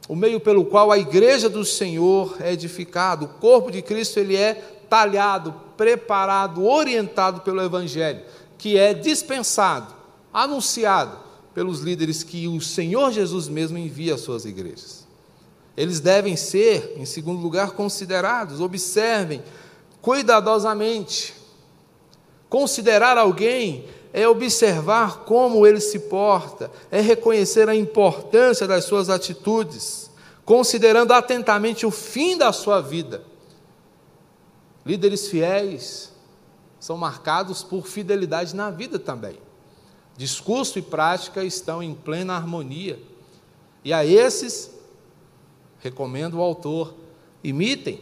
o 0.07 0.15
meio 0.15 0.39
pelo 0.39 0.63
qual 0.63 0.93
a 0.93 0.97
igreja 0.97 1.49
do 1.49 1.65
Senhor 1.65 2.37
é 2.39 2.53
edificada. 2.53 3.25
O 3.25 3.27
corpo 3.27 3.69
de 3.69 3.81
Cristo 3.81 4.17
ele 4.17 4.37
é 4.37 4.74
talhado, 4.95 5.53
preparado, 5.75 6.63
orientado 6.63 7.41
pelo 7.41 7.61
Evangelho, 7.61 8.21
que 8.57 8.77
é 8.77 8.93
dispensado, 8.93 9.93
anunciado 10.33 11.17
pelos 11.53 11.81
líderes 11.81 12.23
que 12.23 12.47
o 12.47 12.61
Senhor 12.61 13.11
Jesus 13.11 13.49
mesmo 13.49 13.77
envia 13.77 14.15
às 14.15 14.21
suas 14.21 14.45
igrejas. 14.45 15.05
Eles 15.75 15.99
devem 15.99 16.37
ser, 16.37 16.93
em 16.95 17.03
segundo 17.03 17.41
lugar, 17.41 17.71
considerados, 17.71 18.61
observem 18.61 19.43
cuidadosamente. 20.01 21.33
Considerar 22.47 23.17
alguém 23.17 23.83
é 24.13 24.25
observar 24.25 25.25
como 25.25 25.67
ele 25.67 25.81
se 25.81 25.99
porta, 25.99 26.71
é 26.89 27.01
reconhecer 27.01 27.67
a 27.67 27.75
importância 27.75 28.65
das 28.65 28.85
suas 28.85 29.09
atitudes, 29.09 30.09
considerando 30.45 31.11
atentamente 31.11 31.85
o 31.85 31.91
fim 31.91 32.37
da 32.37 32.53
sua 32.53 32.79
vida 32.79 33.34
Líderes 34.85 35.27
fiéis 35.27 36.11
são 36.79 36.97
marcados 36.97 37.63
por 37.63 37.87
fidelidade 37.87 38.55
na 38.55 38.69
vida 38.69 38.99
também. 38.99 39.39
Discurso 40.15 40.77
e 40.77 40.81
prática 40.81 41.43
estão 41.43 41.81
em 41.81 41.95
plena 41.95 42.35
harmonia. 42.35 42.99
E 43.83 43.91
a 43.91 44.05
esses, 44.05 44.71
recomendo 45.79 46.35
o 46.35 46.41
autor, 46.41 46.93
imitem, 47.43 48.01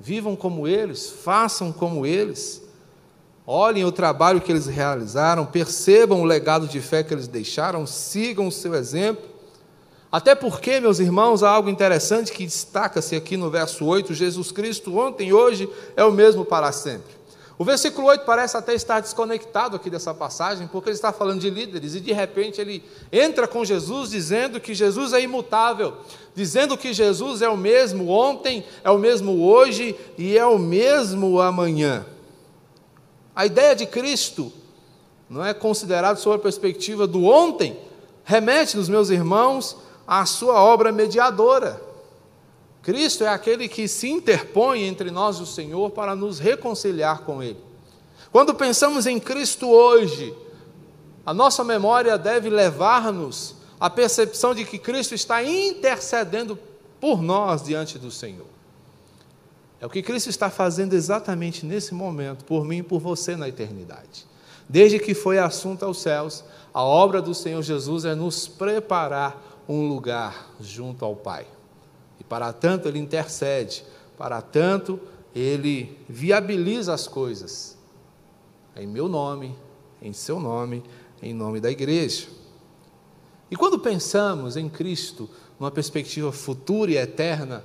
vivam 0.00 0.34
como 0.34 0.66
eles, 0.66 1.08
façam 1.08 1.72
como 1.72 2.04
eles, 2.04 2.62
olhem 3.46 3.84
o 3.84 3.92
trabalho 3.92 4.40
que 4.40 4.50
eles 4.50 4.66
realizaram, 4.66 5.46
percebam 5.46 6.20
o 6.20 6.24
legado 6.24 6.66
de 6.66 6.80
fé 6.80 7.02
que 7.02 7.14
eles 7.14 7.28
deixaram, 7.28 7.86
sigam 7.86 8.48
o 8.48 8.52
seu 8.52 8.74
exemplo 8.74 9.35
até 10.16 10.34
porque, 10.34 10.80
meus 10.80 10.98
irmãos, 10.98 11.42
há 11.42 11.50
algo 11.50 11.68
interessante 11.68 12.32
que 12.32 12.46
destaca-se 12.46 13.14
aqui 13.14 13.36
no 13.36 13.50
verso 13.50 13.84
8: 13.84 14.14
Jesus 14.14 14.50
Cristo 14.50 14.96
ontem 14.96 15.30
hoje 15.30 15.68
é 15.94 16.02
o 16.02 16.10
mesmo 16.10 16.42
para 16.42 16.72
sempre. 16.72 17.14
O 17.58 17.64
versículo 17.66 18.06
8 18.08 18.24
parece 18.24 18.56
até 18.56 18.72
estar 18.72 19.00
desconectado 19.00 19.76
aqui 19.76 19.90
dessa 19.90 20.14
passagem, 20.14 20.68
porque 20.68 20.88
ele 20.88 20.96
está 20.96 21.12
falando 21.12 21.40
de 21.40 21.50
líderes 21.50 21.94
e 21.94 22.00
de 22.00 22.14
repente 22.14 22.58
ele 22.58 22.82
entra 23.12 23.46
com 23.46 23.62
Jesus 23.62 24.08
dizendo 24.08 24.58
que 24.58 24.72
Jesus 24.72 25.12
é 25.12 25.20
imutável, 25.20 25.98
dizendo 26.34 26.78
que 26.78 26.94
Jesus 26.94 27.42
é 27.42 27.48
o 27.50 27.56
mesmo 27.56 28.08
ontem, 28.08 28.64
é 28.82 28.90
o 28.90 28.96
mesmo 28.96 29.46
hoje 29.46 29.94
e 30.16 30.38
é 30.38 30.46
o 30.46 30.58
mesmo 30.58 31.42
amanhã. 31.42 32.06
A 33.34 33.44
ideia 33.44 33.76
de 33.76 33.84
Cristo 33.84 34.50
não 35.28 35.44
é 35.44 35.52
considerado 35.52 36.16
sob 36.16 36.36
a 36.36 36.38
perspectiva 36.38 37.06
do 37.06 37.24
ontem, 37.24 37.78
remete 38.24 38.78
nos 38.78 38.88
meus 38.88 39.10
irmãos 39.10 39.84
a 40.06 40.24
sua 40.24 40.62
obra 40.62 40.92
mediadora. 40.92 41.82
Cristo 42.82 43.24
é 43.24 43.28
aquele 43.28 43.68
que 43.68 43.88
se 43.88 44.08
interpõe 44.08 44.84
entre 44.84 45.10
nós 45.10 45.38
e 45.38 45.42
o 45.42 45.46
Senhor 45.46 45.90
para 45.90 46.14
nos 46.14 46.38
reconciliar 46.38 47.22
com 47.22 47.42
Ele. 47.42 47.58
Quando 48.30 48.54
pensamos 48.54 49.06
em 49.06 49.18
Cristo 49.18 49.68
hoje, 49.68 50.32
a 51.24 51.34
nossa 51.34 51.64
memória 51.64 52.16
deve 52.16 52.48
levar-nos 52.48 53.56
à 53.80 53.90
percepção 53.90 54.54
de 54.54 54.64
que 54.64 54.78
Cristo 54.78 55.14
está 55.14 55.42
intercedendo 55.42 56.56
por 57.00 57.20
nós 57.20 57.64
diante 57.64 57.98
do 57.98 58.10
Senhor. 58.10 58.46
É 59.80 59.86
o 59.86 59.90
que 59.90 60.02
Cristo 60.02 60.30
está 60.30 60.48
fazendo 60.48 60.94
exatamente 60.94 61.66
nesse 61.66 61.92
momento, 61.92 62.44
por 62.44 62.64
mim 62.64 62.78
e 62.78 62.82
por 62.82 63.00
você 63.00 63.36
na 63.36 63.48
eternidade. 63.48 64.26
Desde 64.68 64.98
que 64.98 65.14
foi 65.14 65.38
assunto 65.38 65.84
aos 65.84 66.00
céus, 66.00 66.44
a 66.72 66.82
obra 66.82 67.20
do 67.20 67.34
Senhor 67.34 67.62
Jesus 67.62 68.04
é 68.04 68.14
nos 68.14 68.48
preparar 68.48 69.55
um 69.68 69.88
lugar 69.88 70.52
junto 70.60 71.04
ao 71.04 71.16
Pai. 71.16 71.46
E 72.18 72.24
para 72.24 72.52
tanto 72.52 72.88
ele 72.88 72.98
intercede, 72.98 73.84
para 74.16 74.40
tanto 74.40 75.00
ele 75.34 75.98
viabiliza 76.08 76.94
as 76.94 77.06
coisas. 77.06 77.76
Em 78.74 78.86
meu 78.86 79.08
nome, 79.08 79.54
em 80.00 80.12
seu 80.12 80.40
nome, 80.40 80.82
em 81.22 81.34
nome 81.34 81.60
da 81.60 81.70
igreja. 81.70 82.28
E 83.50 83.56
quando 83.56 83.78
pensamos 83.78 84.56
em 84.56 84.68
Cristo, 84.68 85.28
numa 85.58 85.70
perspectiva 85.70 86.32
futura 86.32 86.90
e 86.90 86.96
eterna, 86.96 87.64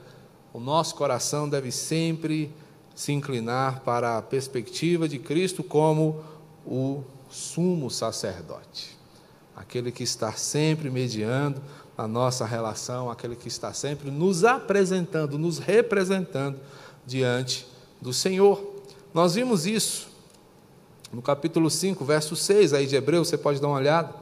o 0.54 0.60
nosso 0.60 0.96
coração 0.96 1.48
deve 1.50 1.72
sempre 1.72 2.54
se 2.94 3.12
inclinar 3.12 3.82
para 3.82 4.18
a 4.18 4.22
perspectiva 4.22 5.08
de 5.08 5.18
Cristo 5.18 5.64
como 5.64 6.24
o 6.66 7.04
sumo 7.30 7.90
sacerdote, 7.90 8.98
aquele 9.56 9.92
que 9.92 10.04
está 10.04 10.34
sempre 10.34 10.90
mediando 10.90 11.62
a 12.02 12.08
nossa 12.08 12.46
relação, 12.46 13.12
aquele 13.12 13.36
que 13.36 13.48
está 13.48 13.72
sempre 13.74 14.10
nos 14.10 14.44
apresentando, 14.44 15.38
nos 15.38 15.60
representando 15.60 16.60
diante 17.06 17.68
do 18.02 18.12
Senhor. 18.12 18.60
Nós 19.14 19.36
vimos 19.36 19.68
isso 19.68 20.08
no 21.14 21.22
capítulo 21.22 21.70
5, 21.70 22.04
verso 22.04 22.36
6 22.36 22.74
aí 22.74 22.88
de 22.88 22.96
Hebreus, 22.96 23.28
você 23.28 23.38
pode 23.38 23.62
dar 23.62 23.68
uma 23.68 23.78
olhada. 23.78 24.16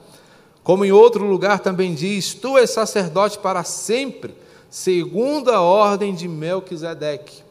Como 0.61 0.83
em 0.83 0.91
outro 0.91 1.25
lugar 1.25 1.59
também 1.59 1.95
diz: 1.95 2.33
Tu 2.33 2.57
és 2.57 2.69
sacerdote 2.69 3.39
para 3.39 3.63
sempre, 3.63 4.35
segundo 4.69 5.49
a 5.49 5.61
ordem 5.61 6.13
de 6.13 6.27
Melquisedeque. 6.27 7.43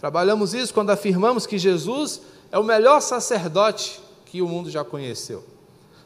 Trabalhamos 0.00 0.52
isso 0.52 0.74
quando 0.74 0.90
afirmamos 0.90 1.46
que 1.46 1.58
Jesus 1.58 2.22
é 2.50 2.58
o 2.58 2.64
melhor 2.64 3.00
sacerdote 3.00 4.00
que 4.26 4.42
o 4.42 4.48
mundo 4.48 4.68
já 4.68 4.82
conheceu. 4.82 5.44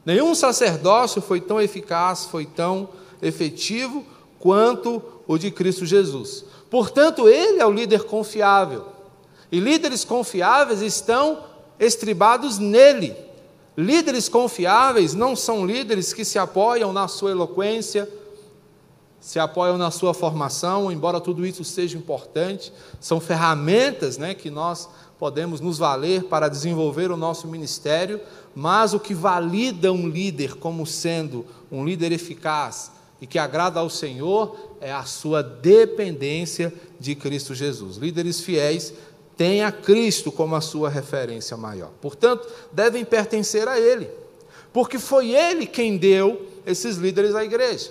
Nenhum 0.05 0.35
sacerdócio 0.35 1.23
foi 1.23 1.41
tão 1.41 1.59
eficaz, 1.59 2.27
foi 2.27 2.45
tão 2.45 2.91
efetivo 3.25 4.05
quanto 4.39 5.03
o 5.27 5.39
de 5.39 5.51
Cristo 5.51 5.87
Jesus. 5.87 6.45
Portanto, 6.71 7.29
ele 7.29 7.61
é 7.61 7.67
o 7.67 7.73
líder 7.73 8.05
confiável. 8.05 8.85
E 9.51 9.59
líderes 9.59 10.05
confiáveis 10.05 10.83
estão 10.83 11.45
estribados 11.79 12.59
nele. 12.59 13.17
Líderes 13.77 14.29
confiáveis 14.29 15.15
não 15.15 15.35
são 15.35 15.67
líderes 15.67 16.13
que 16.13 16.25
se 16.25 16.39
apoiam 16.39 16.93
na 16.93 17.09
sua 17.09 17.31
eloquência, 17.31 18.09
se 19.21 19.39
apoiam 19.39 19.79
na 19.79 19.91
sua 19.91 20.13
formação, 20.13 20.93
embora 20.93 21.21
tudo 21.21 21.47
isso 21.47 21.65
seja 21.65 21.97
importante, 21.97 22.73
são 23.01 23.21
ferramentas 23.21 24.19
né, 24.19 24.35
que 24.35 24.51
nós 24.51 24.89
podemos 25.19 25.61
nos 25.61 25.79
valer 25.79 26.25
para 26.25 26.49
desenvolver 26.49 27.11
o 27.11 27.17
nosso 27.17 27.49
ministério, 27.49 28.21
mas 28.55 28.93
o 28.93 29.01
que 29.01 29.15
valida 29.15 29.91
um 29.91 30.07
líder 30.07 30.57
como 30.57 30.87
sendo 30.87 31.47
um 31.73 31.85
líder 31.85 32.13
eficaz 32.13 32.93
e 33.21 33.27
que 33.27 33.39
agrada 33.39 33.81
ao 33.81 33.89
Senhor 33.89 34.57
é 34.81 34.93
a 34.93 35.05
sua 35.05 35.43
dependência 35.43 36.73
de 36.99 37.15
Cristo 37.15 37.55
Jesus. 37.55 37.97
Líderes 37.97 38.41
fiéis 38.41 38.93
têm 39.37 39.63
a 39.63 39.73
Cristo 39.73 40.31
como 40.31 40.55
a 40.55 40.61
sua 40.61 40.89
referência 40.89 41.57
maior. 41.57 41.91
Portanto, 42.01 42.47
devem 42.73 43.05
pertencer 43.05 43.69
a 43.69 43.79
Ele, 43.79 44.09
porque 44.73 44.99
foi 44.99 45.31
Ele 45.31 45.67
quem 45.67 45.97
deu 45.97 46.47
esses 46.67 46.97
líderes 46.97 47.35
à 47.35 47.45
igreja. 47.45 47.91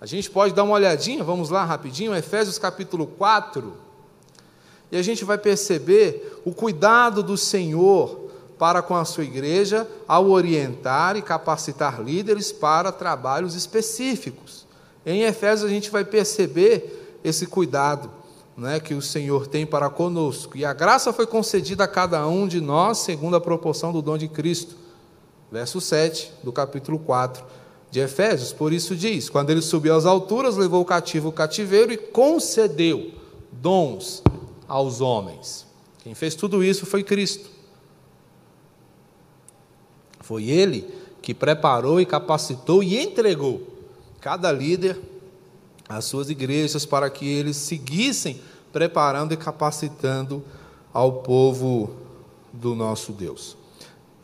A 0.00 0.06
gente 0.06 0.30
pode 0.30 0.52
dar 0.52 0.64
uma 0.64 0.74
olhadinha, 0.74 1.24
vamos 1.24 1.48
lá 1.48 1.64
rapidinho, 1.64 2.14
Efésios 2.14 2.58
capítulo 2.58 3.06
4, 3.06 3.72
e 4.92 4.96
a 4.96 5.02
gente 5.02 5.24
vai 5.24 5.38
perceber 5.38 6.40
o 6.44 6.52
cuidado 6.52 7.22
do 7.22 7.36
Senhor 7.36 8.23
para 8.58 8.82
com 8.82 8.94
a 8.94 9.04
sua 9.04 9.24
igreja 9.24 9.88
ao 10.06 10.30
orientar 10.30 11.16
e 11.16 11.22
capacitar 11.22 12.02
líderes 12.02 12.52
para 12.52 12.92
trabalhos 12.92 13.54
específicos. 13.54 14.66
Em 15.04 15.22
Efésios 15.22 15.68
a 15.68 15.72
gente 15.72 15.90
vai 15.90 16.04
perceber 16.04 17.20
esse 17.22 17.46
cuidado 17.46 18.10
né, 18.56 18.78
que 18.78 18.94
o 18.94 19.02
Senhor 19.02 19.46
tem 19.46 19.66
para 19.66 19.90
conosco. 19.90 20.56
E 20.56 20.64
a 20.64 20.72
graça 20.72 21.12
foi 21.12 21.26
concedida 21.26 21.84
a 21.84 21.88
cada 21.88 22.26
um 22.26 22.46
de 22.46 22.60
nós 22.60 22.98
segundo 22.98 23.36
a 23.36 23.40
proporção 23.40 23.92
do 23.92 24.00
dom 24.00 24.16
de 24.16 24.28
Cristo. 24.28 24.76
Verso 25.50 25.80
7 25.80 26.32
do 26.42 26.52
capítulo 26.52 26.98
4 26.98 27.44
de 27.90 28.00
Efésios, 28.00 28.52
por 28.52 28.72
isso 28.72 28.96
diz: 28.96 29.28
quando 29.28 29.50
ele 29.50 29.62
subiu 29.62 29.94
às 29.94 30.04
alturas, 30.04 30.56
levou 30.56 30.82
o 30.82 30.84
cativo 30.84 31.28
o 31.28 31.32
cativeiro 31.32 31.92
e 31.92 31.96
concedeu 31.96 33.12
dons 33.52 34.22
aos 34.66 35.00
homens. 35.00 35.64
Quem 36.02 36.14
fez 36.14 36.34
tudo 36.34 36.62
isso 36.62 36.84
foi 36.86 37.02
Cristo. 37.04 37.48
Foi 40.24 40.48
ele 40.48 40.88
que 41.20 41.34
preparou 41.34 42.00
e 42.00 42.06
capacitou 42.06 42.82
e 42.82 42.98
entregou 42.98 43.60
cada 44.20 44.50
líder 44.50 44.98
às 45.86 46.06
suas 46.06 46.30
igrejas 46.30 46.86
para 46.86 47.10
que 47.10 47.28
eles 47.28 47.56
seguissem 47.58 48.40
preparando 48.72 49.34
e 49.34 49.36
capacitando 49.36 50.42
ao 50.94 51.12
povo 51.20 51.90
do 52.50 52.74
nosso 52.74 53.12
Deus. 53.12 53.54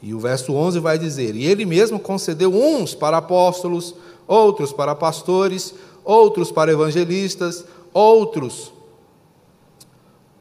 E 0.02 0.14
o 0.14 0.18
verso 0.18 0.54
11 0.54 0.78
vai 0.78 0.98
dizer: 0.98 1.36
E 1.36 1.44
ele 1.44 1.66
mesmo 1.66 2.00
concedeu 2.00 2.50
uns 2.54 2.94
para 2.94 3.18
apóstolos, 3.18 3.94
outros 4.26 4.72
para 4.72 4.94
pastores, 4.94 5.74
outros 6.02 6.50
para 6.50 6.72
evangelistas, 6.72 7.64
outros 7.92 8.72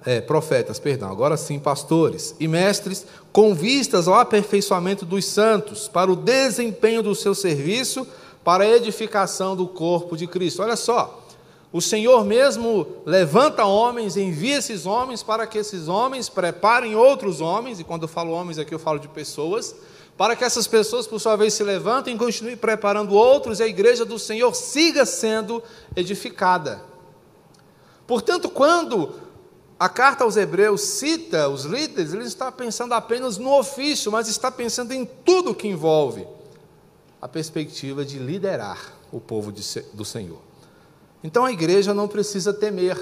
é, 0.05 0.21
profetas, 0.21 0.79
perdão, 0.79 1.11
agora 1.11 1.35
sim 1.35 1.59
pastores 1.59 2.35
e 2.39 2.47
mestres, 2.47 3.05
com 3.31 3.53
vistas 3.53 4.07
ao 4.07 4.15
aperfeiçoamento 4.15 5.05
dos 5.05 5.25
santos, 5.25 5.87
para 5.87 6.11
o 6.11 6.15
desempenho 6.15 7.03
do 7.03 7.13
seu 7.13 7.35
serviço, 7.35 8.07
para 8.43 8.63
a 8.63 8.69
edificação 8.69 9.55
do 9.55 9.67
corpo 9.67 10.15
de 10.15 10.25
Cristo. 10.25 10.61
Olha 10.61 10.75
só, 10.75 11.25
o 11.71 11.81
Senhor 11.81 12.23
mesmo 12.23 12.87
levanta 13.05 13.65
homens, 13.65 14.17
envia 14.17 14.57
esses 14.57 14.85
homens 14.85 15.21
para 15.21 15.45
que 15.45 15.57
esses 15.57 15.87
homens 15.87 16.29
preparem 16.29 16.95
outros 16.95 17.41
homens, 17.41 17.79
e 17.79 17.83
quando 17.83 18.03
eu 18.03 18.07
falo 18.07 18.31
homens 18.31 18.57
aqui 18.57 18.73
eu 18.73 18.79
falo 18.79 18.99
de 18.99 19.07
pessoas, 19.07 19.75
para 20.17 20.35
que 20.35 20.43
essas 20.43 20.67
pessoas, 20.67 21.07
por 21.07 21.19
sua 21.19 21.35
vez, 21.35 21.53
se 21.53 21.63
levantem 21.63 22.15
e 22.15 22.17
continuem 22.17 22.57
preparando 22.57 23.13
outros 23.13 23.59
e 23.59 23.63
a 23.63 23.67
igreja 23.67 24.03
do 24.03 24.17
Senhor 24.17 24.53
siga 24.53 25.05
sendo 25.05 25.63
edificada. 25.95 26.81
Portanto, 28.05 28.49
quando 28.49 29.13
a 29.79 29.87
carta 29.87 30.25
aos 30.25 30.35
Hebreus 30.35 30.81
cita 30.81 31.47
os 31.47 31.63
líderes, 31.63 32.11
ele 32.11 32.25
está 32.25 32.51
pensando 32.51 32.93
apenas 32.93 33.37
no 33.37 33.57
ofício, 33.57 34.11
mas 34.11 34.27
está 34.27 34.51
pensando 34.51 34.91
em 34.91 35.05
tudo 35.05 35.55
que 35.55 35.69
envolve 35.69 36.27
a 37.21 37.29
perspectiva 37.29 38.03
de 38.03 38.19
liderar 38.19 38.93
o 39.09 39.21
povo 39.21 39.53
do 39.93 40.03
Senhor. 40.03 40.41
Então 41.23 41.45
a 41.45 41.51
igreja 41.51 41.93
não 41.93 42.09
precisa 42.09 42.53
temer. 42.53 42.97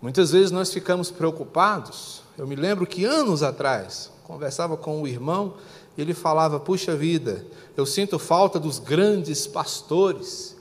Muitas 0.00 0.30
vezes 0.30 0.52
nós 0.52 0.72
ficamos 0.72 1.10
preocupados. 1.10 2.22
Eu 2.38 2.46
me 2.46 2.54
lembro 2.54 2.86
que 2.86 3.04
anos 3.04 3.42
atrás, 3.42 4.12
conversava 4.22 4.76
com 4.76 5.02
um 5.02 5.06
irmão 5.06 5.54
e 5.96 6.00
ele 6.00 6.14
falava: 6.14 6.60
Puxa 6.60 6.94
vida, 6.94 7.44
eu 7.76 7.84
sinto 7.84 8.20
falta 8.20 8.60
dos 8.60 8.78
grandes 8.78 9.48
pastores, 9.48 10.56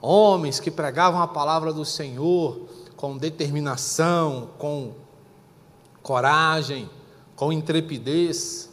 homens 0.00 0.60
que 0.60 0.70
pregavam 0.70 1.20
a 1.20 1.26
palavra 1.26 1.72
do 1.72 1.84
Senhor 1.84 2.68
com 3.02 3.18
determinação, 3.18 4.50
com 4.58 4.92
coragem, 6.04 6.88
com 7.34 7.52
intrepidez. 7.52 8.70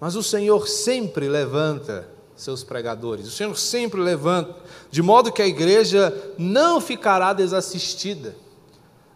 Mas 0.00 0.16
o 0.16 0.22
Senhor 0.22 0.66
sempre 0.66 1.28
levanta 1.28 2.08
seus 2.34 2.64
pregadores. 2.64 3.28
O 3.28 3.30
Senhor 3.30 3.56
sempre 3.56 4.00
levanta, 4.00 4.56
de 4.90 5.00
modo 5.00 5.30
que 5.30 5.40
a 5.40 5.46
igreja 5.46 6.34
não 6.36 6.80
ficará 6.80 7.32
desassistida. 7.32 8.34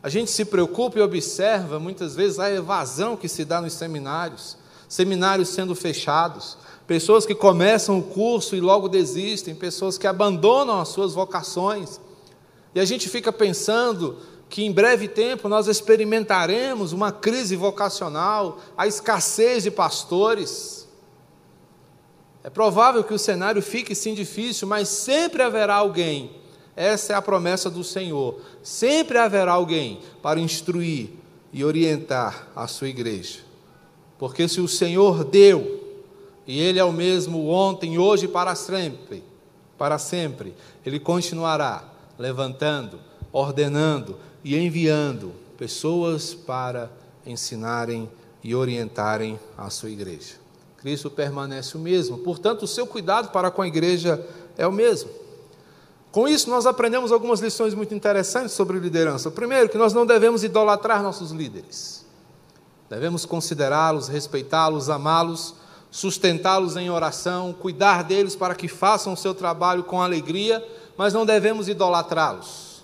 A 0.00 0.08
gente 0.08 0.30
se 0.30 0.44
preocupa 0.44 1.00
e 1.00 1.02
observa 1.02 1.80
muitas 1.80 2.14
vezes 2.14 2.38
a 2.38 2.48
evasão 2.48 3.16
que 3.16 3.28
se 3.28 3.44
dá 3.44 3.60
nos 3.60 3.72
seminários, 3.72 4.56
seminários 4.88 5.48
sendo 5.48 5.74
fechados, 5.74 6.56
pessoas 6.86 7.26
que 7.26 7.34
começam 7.34 7.98
o 7.98 8.02
curso 8.04 8.54
e 8.54 8.60
logo 8.60 8.88
desistem, 8.88 9.56
pessoas 9.56 9.98
que 9.98 10.06
abandonam 10.06 10.80
as 10.80 10.86
suas 10.86 11.14
vocações. 11.14 11.98
E 12.78 12.80
a 12.80 12.84
gente 12.84 13.08
fica 13.08 13.32
pensando 13.32 14.18
que 14.48 14.64
em 14.64 14.70
breve 14.70 15.08
tempo 15.08 15.48
nós 15.48 15.66
experimentaremos 15.66 16.92
uma 16.92 17.10
crise 17.10 17.56
vocacional, 17.56 18.60
a 18.76 18.86
escassez 18.86 19.64
de 19.64 19.70
pastores. 19.72 20.86
É 22.44 22.48
provável 22.48 23.02
que 23.02 23.12
o 23.12 23.18
cenário 23.18 23.60
fique 23.60 23.96
sim 23.96 24.14
difícil, 24.14 24.68
mas 24.68 24.86
sempre 24.88 25.42
haverá 25.42 25.74
alguém. 25.74 26.30
Essa 26.76 27.14
é 27.14 27.16
a 27.16 27.20
promessa 27.20 27.68
do 27.68 27.82
Senhor. 27.82 28.40
Sempre 28.62 29.18
haverá 29.18 29.54
alguém 29.54 29.98
para 30.22 30.38
instruir 30.38 31.10
e 31.52 31.64
orientar 31.64 32.46
a 32.54 32.68
sua 32.68 32.88
igreja. 32.88 33.40
Porque 34.20 34.46
se 34.46 34.60
o 34.60 34.68
Senhor 34.68 35.24
deu, 35.24 35.82
e 36.46 36.60
Ele 36.60 36.78
é 36.78 36.84
o 36.84 36.92
mesmo 36.92 37.48
ontem, 37.48 37.98
hoje 37.98 38.26
e 38.26 38.28
para 38.28 38.54
sempre, 38.54 39.24
para 39.76 39.98
sempre, 39.98 40.54
Ele 40.86 41.00
continuará 41.00 41.97
levantando, 42.18 42.98
ordenando 43.32 44.18
e 44.42 44.56
enviando 44.56 45.32
pessoas 45.56 46.34
para 46.34 46.90
ensinarem 47.24 48.10
e 48.42 48.54
orientarem 48.54 49.38
a 49.56 49.70
sua 49.70 49.90
igreja. 49.90 50.34
Cristo 50.78 51.10
permanece 51.10 51.76
o 51.76 51.80
mesmo. 51.80 52.18
Portanto, 52.18 52.62
o 52.62 52.68
seu 52.68 52.86
cuidado 52.86 53.30
para 53.30 53.50
com 53.50 53.62
a 53.62 53.66
igreja 53.66 54.24
é 54.56 54.66
o 54.66 54.72
mesmo. 54.72 55.10
Com 56.10 56.26
isso, 56.26 56.48
nós 56.48 56.66
aprendemos 56.66 57.12
algumas 57.12 57.40
lições 57.40 57.74
muito 57.74 57.94
interessantes 57.94 58.52
sobre 58.52 58.78
liderança. 58.78 59.30
Primeiro, 59.30 59.68
que 59.68 59.76
nós 59.76 59.92
não 59.92 60.06
devemos 60.06 60.42
idolatrar 60.42 61.02
nossos 61.02 61.32
líderes. 61.32 62.06
Devemos 62.88 63.26
considerá-los, 63.26 64.08
respeitá-los, 64.08 64.88
amá-los, 64.88 65.54
sustentá-los 65.90 66.76
em 66.76 66.88
oração, 66.88 67.52
cuidar 67.52 68.02
deles 68.04 68.34
para 68.34 68.54
que 68.54 68.68
façam 68.68 69.12
o 69.12 69.16
seu 69.16 69.34
trabalho 69.34 69.84
com 69.84 70.00
alegria, 70.00 70.66
mas 70.98 71.14
não 71.14 71.24
devemos 71.24 71.68
idolatrá-los. 71.68 72.82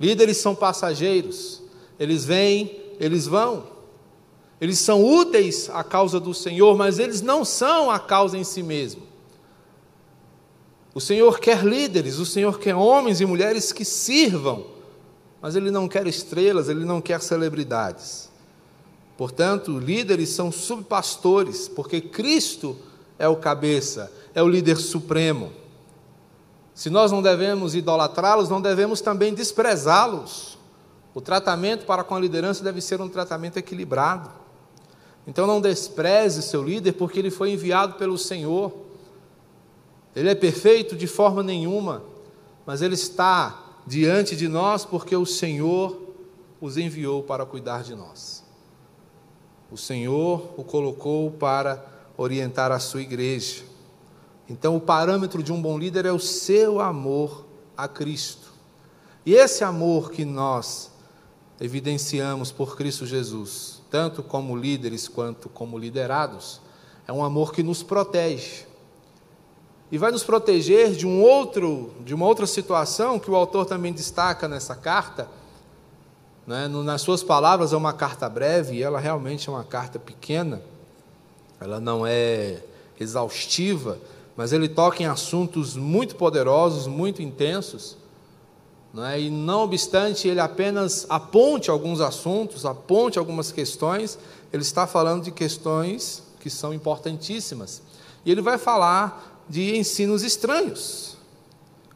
Líderes 0.00 0.36
são 0.36 0.54
passageiros, 0.54 1.60
eles 1.98 2.24
vêm, 2.24 2.80
eles 3.00 3.26
vão. 3.26 3.64
Eles 4.60 4.78
são 4.78 5.04
úteis 5.04 5.68
à 5.70 5.82
causa 5.82 6.20
do 6.20 6.32
Senhor, 6.32 6.76
mas 6.76 7.00
eles 7.00 7.20
não 7.20 7.44
são 7.44 7.90
a 7.90 7.98
causa 7.98 8.38
em 8.38 8.44
si 8.44 8.62
mesmo. 8.62 9.02
O 10.94 11.00
Senhor 11.00 11.40
quer 11.40 11.64
líderes, 11.64 12.18
o 12.18 12.26
Senhor 12.26 12.60
quer 12.60 12.76
homens 12.76 13.20
e 13.20 13.26
mulheres 13.26 13.72
que 13.72 13.84
sirvam, 13.84 14.64
mas 15.40 15.56
Ele 15.56 15.70
não 15.70 15.88
quer 15.88 16.06
estrelas, 16.06 16.68
Ele 16.68 16.84
não 16.84 17.00
quer 17.00 17.20
celebridades. 17.20 18.30
Portanto, 19.16 19.78
líderes 19.80 20.28
são 20.28 20.52
subpastores, 20.52 21.66
porque 21.66 22.00
Cristo 22.00 22.76
é 23.18 23.26
o 23.26 23.34
cabeça, 23.34 24.12
é 24.32 24.42
o 24.42 24.48
líder 24.48 24.76
supremo. 24.76 25.61
Se 26.74 26.88
nós 26.88 27.12
não 27.12 27.20
devemos 27.20 27.74
idolatrá-los, 27.74 28.48
não 28.48 28.60
devemos 28.60 29.00
também 29.00 29.34
desprezá-los. 29.34 30.58
O 31.14 31.20
tratamento 31.20 31.84
para 31.84 32.02
com 32.02 32.14
a 32.14 32.20
liderança 32.20 32.64
deve 32.64 32.80
ser 32.80 33.00
um 33.00 33.08
tratamento 33.08 33.58
equilibrado. 33.58 34.30
Então 35.26 35.46
não 35.46 35.60
despreze 35.60 36.42
seu 36.42 36.62
líder, 36.62 36.92
porque 36.92 37.18
ele 37.18 37.30
foi 37.30 37.50
enviado 37.50 37.94
pelo 37.94 38.16
Senhor. 38.16 38.72
Ele 40.16 40.28
é 40.28 40.34
perfeito 40.34 40.96
de 40.96 41.06
forma 41.06 41.42
nenhuma, 41.42 42.02
mas 42.66 42.82
ele 42.82 42.94
está 42.94 43.62
diante 43.86 44.36
de 44.36 44.48
nós 44.48 44.84
porque 44.84 45.14
o 45.14 45.26
Senhor 45.26 46.00
os 46.60 46.76
enviou 46.76 47.22
para 47.22 47.44
cuidar 47.44 47.82
de 47.82 47.94
nós. 47.94 48.44
O 49.70 49.76
Senhor 49.76 50.50
o 50.56 50.62
colocou 50.62 51.30
para 51.30 51.84
orientar 52.16 52.70
a 52.70 52.78
sua 52.78 53.02
igreja. 53.02 53.71
Então, 54.52 54.76
o 54.76 54.80
parâmetro 54.80 55.42
de 55.42 55.50
um 55.50 55.62
bom 55.62 55.78
líder 55.78 56.04
é 56.04 56.12
o 56.12 56.18
seu 56.18 56.78
amor 56.78 57.46
a 57.74 57.88
Cristo. 57.88 58.52
E 59.24 59.32
esse 59.32 59.64
amor 59.64 60.10
que 60.10 60.26
nós 60.26 60.90
evidenciamos 61.58 62.52
por 62.52 62.76
Cristo 62.76 63.06
Jesus, 63.06 63.80
tanto 63.90 64.22
como 64.22 64.54
líderes 64.54 65.08
quanto 65.08 65.48
como 65.48 65.78
liderados, 65.78 66.60
é 67.08 67.12
um 67.12 67.24
amor 67.24 67.50
que 67.50 67.62
nos 67.62 67.82
protege. 67.82 68.66
E 69.90 69.96
vai 69.96 70.12
nos 70.12 70.22
proteger 70.22 70.92
de 70.92 71.06
um 71.06 71.22
outro, 71.22 71.94
de 72.04 72.14
uma 72.14 72.26
outra 72.26 72.46
situação 72.46 73.18
que 73.18 73.30
o 73.30 73.34
autor 73.34 73.64
também 73.64 73.90
destaca 73.90 74.46
nessa 74.46 74.74
carta. 74.76 75.28
Né? 76.46 76.68
Nas 76.68 77.00
suas 77.00 77.22
palavras 77.22 77.72
é 77.72 77.76
uma 77.76 77.94
carta 77.94 78.28
breve 78.28 78.76
e 78.76 78.82
ela 78.82 79.00
realmente 79.00 79.48
é 79.48 79.52
uma 79.52 79.64
carta 79.64 79.98
pequena. 79.98 80.60
Ela 81.58 81.80
não 81.80 82.06
é 82.06 82.62
exaustiva, 83.00 83.98
mas 84.36 84.52
ele 84.52 84.68
toca 84.68 85.02
em 85.02 85.06
assuntos 85.06 85.76
muito 85.76 86.16
poderosos, 86.16 86.86
muito 86.86 87.22
intensos. 87.22 87.96
Né? 88.92 89.22
E 89.22 89.30
não 89.30 89.62
obstante 89.62 90.28
ele 90.28 90.40
apenas 90.40 91.06
aponte 91.08 91.70
alguns 91.70 92.00
assuntos, 92.00 92.64
aponte 92.64 93.18
algumas 93.18 93.52
questões, 93.52 94.18
ele 94.52 94.62
está 94.62 94.86
falando 94.86 95.24
de 95.24 95.30
questões 95.30 96.22
que 96.40 96.50
são 96.50 96.72
importantíssimas. 96.72 97.82
E 98.24 98.30
ele 98.30 98.42
vai 98.42 98.58
falar 98.58 99.44
de 99.48 99.76
ensinos 99.76 100.22
estranhos. 100.22 101.16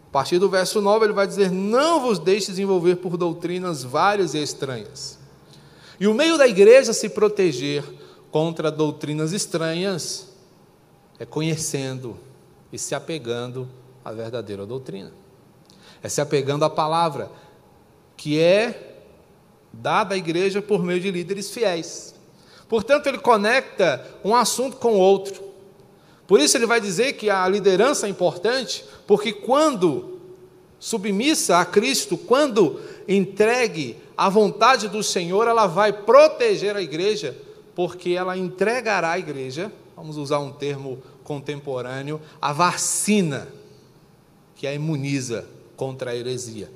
A 0.09 0.11
partir 0.12 0.38
do 0.38 0.49
verso 0.49 0.81
9, 0.81 1.07
ele 1.07 1.12
vai 1.12 1.27
dizer: 1.27 1.51
Não 1.51 2.01
vos 2.01 2.18
deixes 2.18 2.59
envolver 2.59 2.96
por 2.96 3.16
doutrinas 3.16 3.83
várias 3.85 4.35
e 4.35 4.42
estranhas. 4.42 5.18
E 6.01 6.07
o 6.07 6.14
meio 6.14 6.38
da 6.38 6.46
igreja 6.46 6.92
se 6.92 7.09
proteger 7.09 7.85
contra 8.31 8.70
doutrinas 8.70 9.33
estranhas 9.33 10.29
é 11.18 11.24
conhecendo 11.24 12.18
e 12.72 12.79
se 12.79 12.94
apegando 12.94 13.68
à 14.05 14.12
verdadeira 14.12 14.66
doutrina. 14.66 15.12
É 16.02 16.09
se 16.09 16.20
apegando 16.20 16.64
à 16.64 16.70
palavra, 16.70 17.31
que 18.16 18.38
é 18.40 18.96
dada 19.72 20.14
à 20.14 20.18
igreja 20.18 20.62
por 20.62 20.83
meio 20.83 21.00
de 21.00 21.11
líderes 21.11 21.50
fiéis. 21.50 22.14
Portanto, 22.68 23.07
ele 23.07 23.18
conecta 23.18 24.05
um 24.24 24.35
assunto 24.35 24.76
com 24.76 24.94
o 24.94 24.98
outro. 24.98 25.44
Por 26.26 26.40
isso, 26.40 26.57
ele 26.57 26.66
vai 26.66 26.81
dizer 26.81 27.12
que 27.12 27.31
a 27.31 27.46
liderança 27.48 28.07
é 28.07 28.11
importante, 28.11 28.85
porque 29.07 29.33
quando 29.33 30.20
submissa 30.79 31.59
a 31.59 31.64
Cristo, 31.64 32.18
quando 32.18 32.81
entregue 33.09 33.96
à 34.16 34.29
vontade 34.29 34.88
do 34.88 35.02
Senhor, 35.02 35.46
ela 35.46 35.66
vai 35.66 35.92
proteger 35.92 36.76
a 36.76 36.83
igreja, 36.83 37.37
porque 37.74 38.11
ela 38.11 38.37
entregará 38.37 39.12
à 39.12 39.18
igreja, 39.18 39.70
vamos 39.96 40.18
usar 40.18 40.38
um 40.40 40.52
termo 40.52 41.02
contemporâneo, 41.24 42.20
a 42.40 42.52
vacina 42.52 43.48
que 44.54 44.66
a 44.66 44.74
imuniza 44.74 45.46
contra 45.74 46.11
a 46.11 46.16
heresia, 46.16 46.70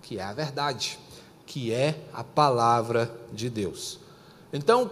que 0.00 0.18
é 0.18 0.22
a 0.22 0.32
verdade, 0.32 0.98
que 1.44 1.72
é 1.72 1.98
a 2.12 2.22
palavra 2.22 3.12
de 3.32 3.50
Deus. 3.50 3.98
Então, 4.52 4.90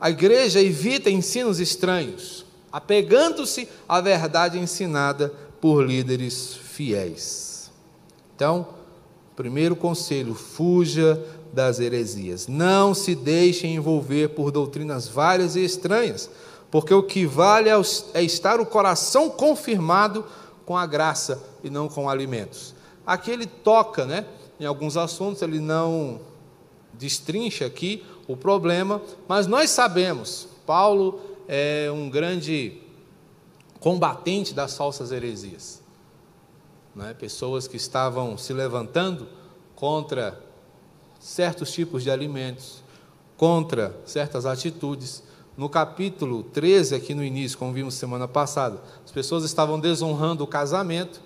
a 0.00 0.10
igreja 0.10 0.60
evita 0.60 1.10
ensinos 1.10 1.60
estranhos, 1.60 2.44
apegando-se 2.72 3.68
à 3.88 4.00
verdade 4.00 4.58
ensinada 4.58 5.32
por 5.60 5.86
líderes 5.86 6.54
fiéis. 6.54 7.70
Então, 8.34 8.66
primeiro 9.36 9.76
conselho: 9.76 10.34
fuja 10.34 11.22
das 11.52 11.78
heresias. 11.78 12.48
Não 12.48 12.92
se 12.92 13.14
deixe 13.14 13.66
envolver 13.66 14.30
por 14.30 14.50
doutrinas 14.50 15.06
várias 15.06 15.54
e 15.56 15.64
estranhas, 15.64 16.28
porque 16.74 16.92
o 16.92 17.04
que 17.04 17.24
vale 17.24 17.70
é, 17.70 17.80
é 18.14 18.22
estar 18.24 18.58
o 18.58 18.66
coração 18.66 19.30
confirmado 19.30 20.24
com 20.66 20.76
a 20.76 20.84
graça 20.84 21.40
e 21.62 21.70
não 21.70 21.88
com 21.88 22.10
alimentos. 22.10 22.74
Aqui 23.06 23.30
ele 23.30 23.46
toca 23.46 24.04
né, 24.04 24.26
em 24.58 24.64
alguns 24.64 24.96
assuntos, 24.96 25.40
ele 25.40 25.60
não 25.60 26.20
destrincha 26.92 27.64
aqui 27.64 28.04
o 28.26 28.36
problema, 28.36 29.00
mas 29.28 29.46
nós 29.46 29.70
sabemos, 29.70 30.48
Paulo 30.66 31.20
é 31.46 31.88
um 31.94 32.10
grande 32.10 32.82
combatente 33.78 34.52
das 34.52 34.76
falsas 34.76 35.12
heresias. 35.12 35.80
Né? 36.92 37.14
Pessoas 37.14 37.68
que 37.68 37.76
estavam 37.76 38.36
se 38.36 38.52
levantando 38.52 39.28
contra 39.76 40.42
certos 41.20 41.70
tipos 41.70 42.02
de 42.02 42.10
alimentos, 42.10 42.82
contra 43.36 43.96
certas 44.04 44.44
atitudes. 44.44 45.22
No 45.56 45.68
capítulo 45.68 46.42
13, 46.42 46.96
aqui 46.96 47.14
no 47.14 47.22
início, 47.22 47.56
como 47.56 47.72
vimos 47.72 47.94
semana 47.94 48.26
passada, 48.26 48.80
as 49.04 49.12
pessoas 49.12 49.44
estavam 49.44 49.78
desonrando 49.78 50.42
o 50.42 50.46
casamento, 50.48 51.20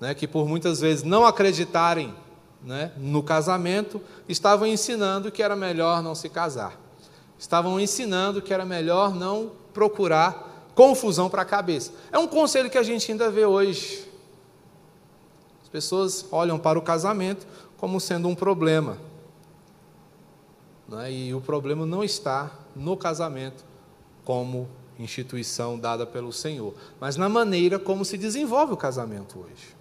né, 0.00 0.14
que 0.14 0.28
por 0.28 0.46
muitas 0.46 0.80
vezes 0.80 1.02
não 1.02 1.24
acreditarem 1.24 2.14
né, 2.62 2.92
no 2.96 3.22
casamento, 3.22 4.00
estavam 4.28 4.66
ensinando 4.66 5.32
que 5.32 5.42
era 5.42 5.56
melhor 5.56 6.02
não 6.02 6.14
se 6.14 6.28
casar. 6.28 6.78
Estavam 7.38 7.80
ensinando 7.80 8.40
que 8.40 8.54
era 8.54 8.64
melhor 8.64 9.14
não 9.14 9.50
procurar 9.74 10.68
confusão 10.74 11.28
para 11.28 11.42
a 11.42 11.46
cabeça. 11.46 11.92
É 12.12 12.18
um 12.18 12.28
conselho 12.28 12.70
que 12.70 12.78
a 12.78 12.82
gente 12.82 13.10
ainda 13.10 13.30
vê 13.30 13.44
hoje. 13.44 14.06
As 15.62 15.68
pessoas 15.68 16.24
olham 16.30 16.58
para 16.58 16.78
o 16.78 16.82
casamento 16.82 17.46
como 17.76 18.00
sendo 18.00 18.28
um 18.28 18.34
problema. 18.34 18.96
Né, 20.88 21.12
e 21.12 21.34
o 21.34 21.40
problema 21.40 21.84
não 21.84 22.04
está 22.04 22.50
no 22.74 22.96
casamento 22.96 23.64
como 24.24 24.68
instituição 24.98 25.78
dada 25.78 26.06
pelo 26.06 26.32
Senhor, 26.32 26.74
mas 27.00 27.16
na 27.16 27.28
maneira 27.28 27.78
como 27.78 28.04
se 28.04 28.16
desenvolve 28.16 28.72
o 28.72 28.76
casamento 28.76 29.38
hoje. 29.38 29.76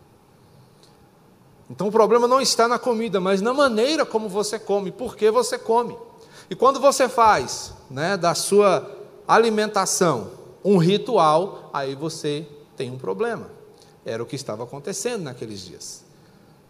Então 1.69 1.87
o 1.87 1.91
problema 1.91 2.27
não 2.27 2.41
está 2.41 2.67
na 2.67 2.77
comida, 2.77 3.19
mas 3.19 3.41
na 3.41 3.53
maneira 3.53 4.05
como 4.05 4.29
você 4.29 4.59
come, 4.59 4.91
por 4.91 5.15
que 5.15 5.31
você 5.31 5.57
come. 5.57 5.97
E 6.49 6.55
quando 6.55 6.79
você 6.79 7.09
faz 7.09 7.73
né, 7.89 8.15
da 8.17 8.35
sua 8.35 8.89
alimentação 9.27 10.31
um 10.63 10.77
ritual, 10.77 11.69
aí 11.73 11.95
você 11.95 12.47
tem 12.75 12.91
um 12.91 12.97
problema. 12.97 13.49
Era 14.05 14.21
o 14.21 14.25
que 14.25 14.35
estava 14.35 14.63
acontecendo 14.63 15.23
naqueles 15.23 15.61
dias. 15.61 16.03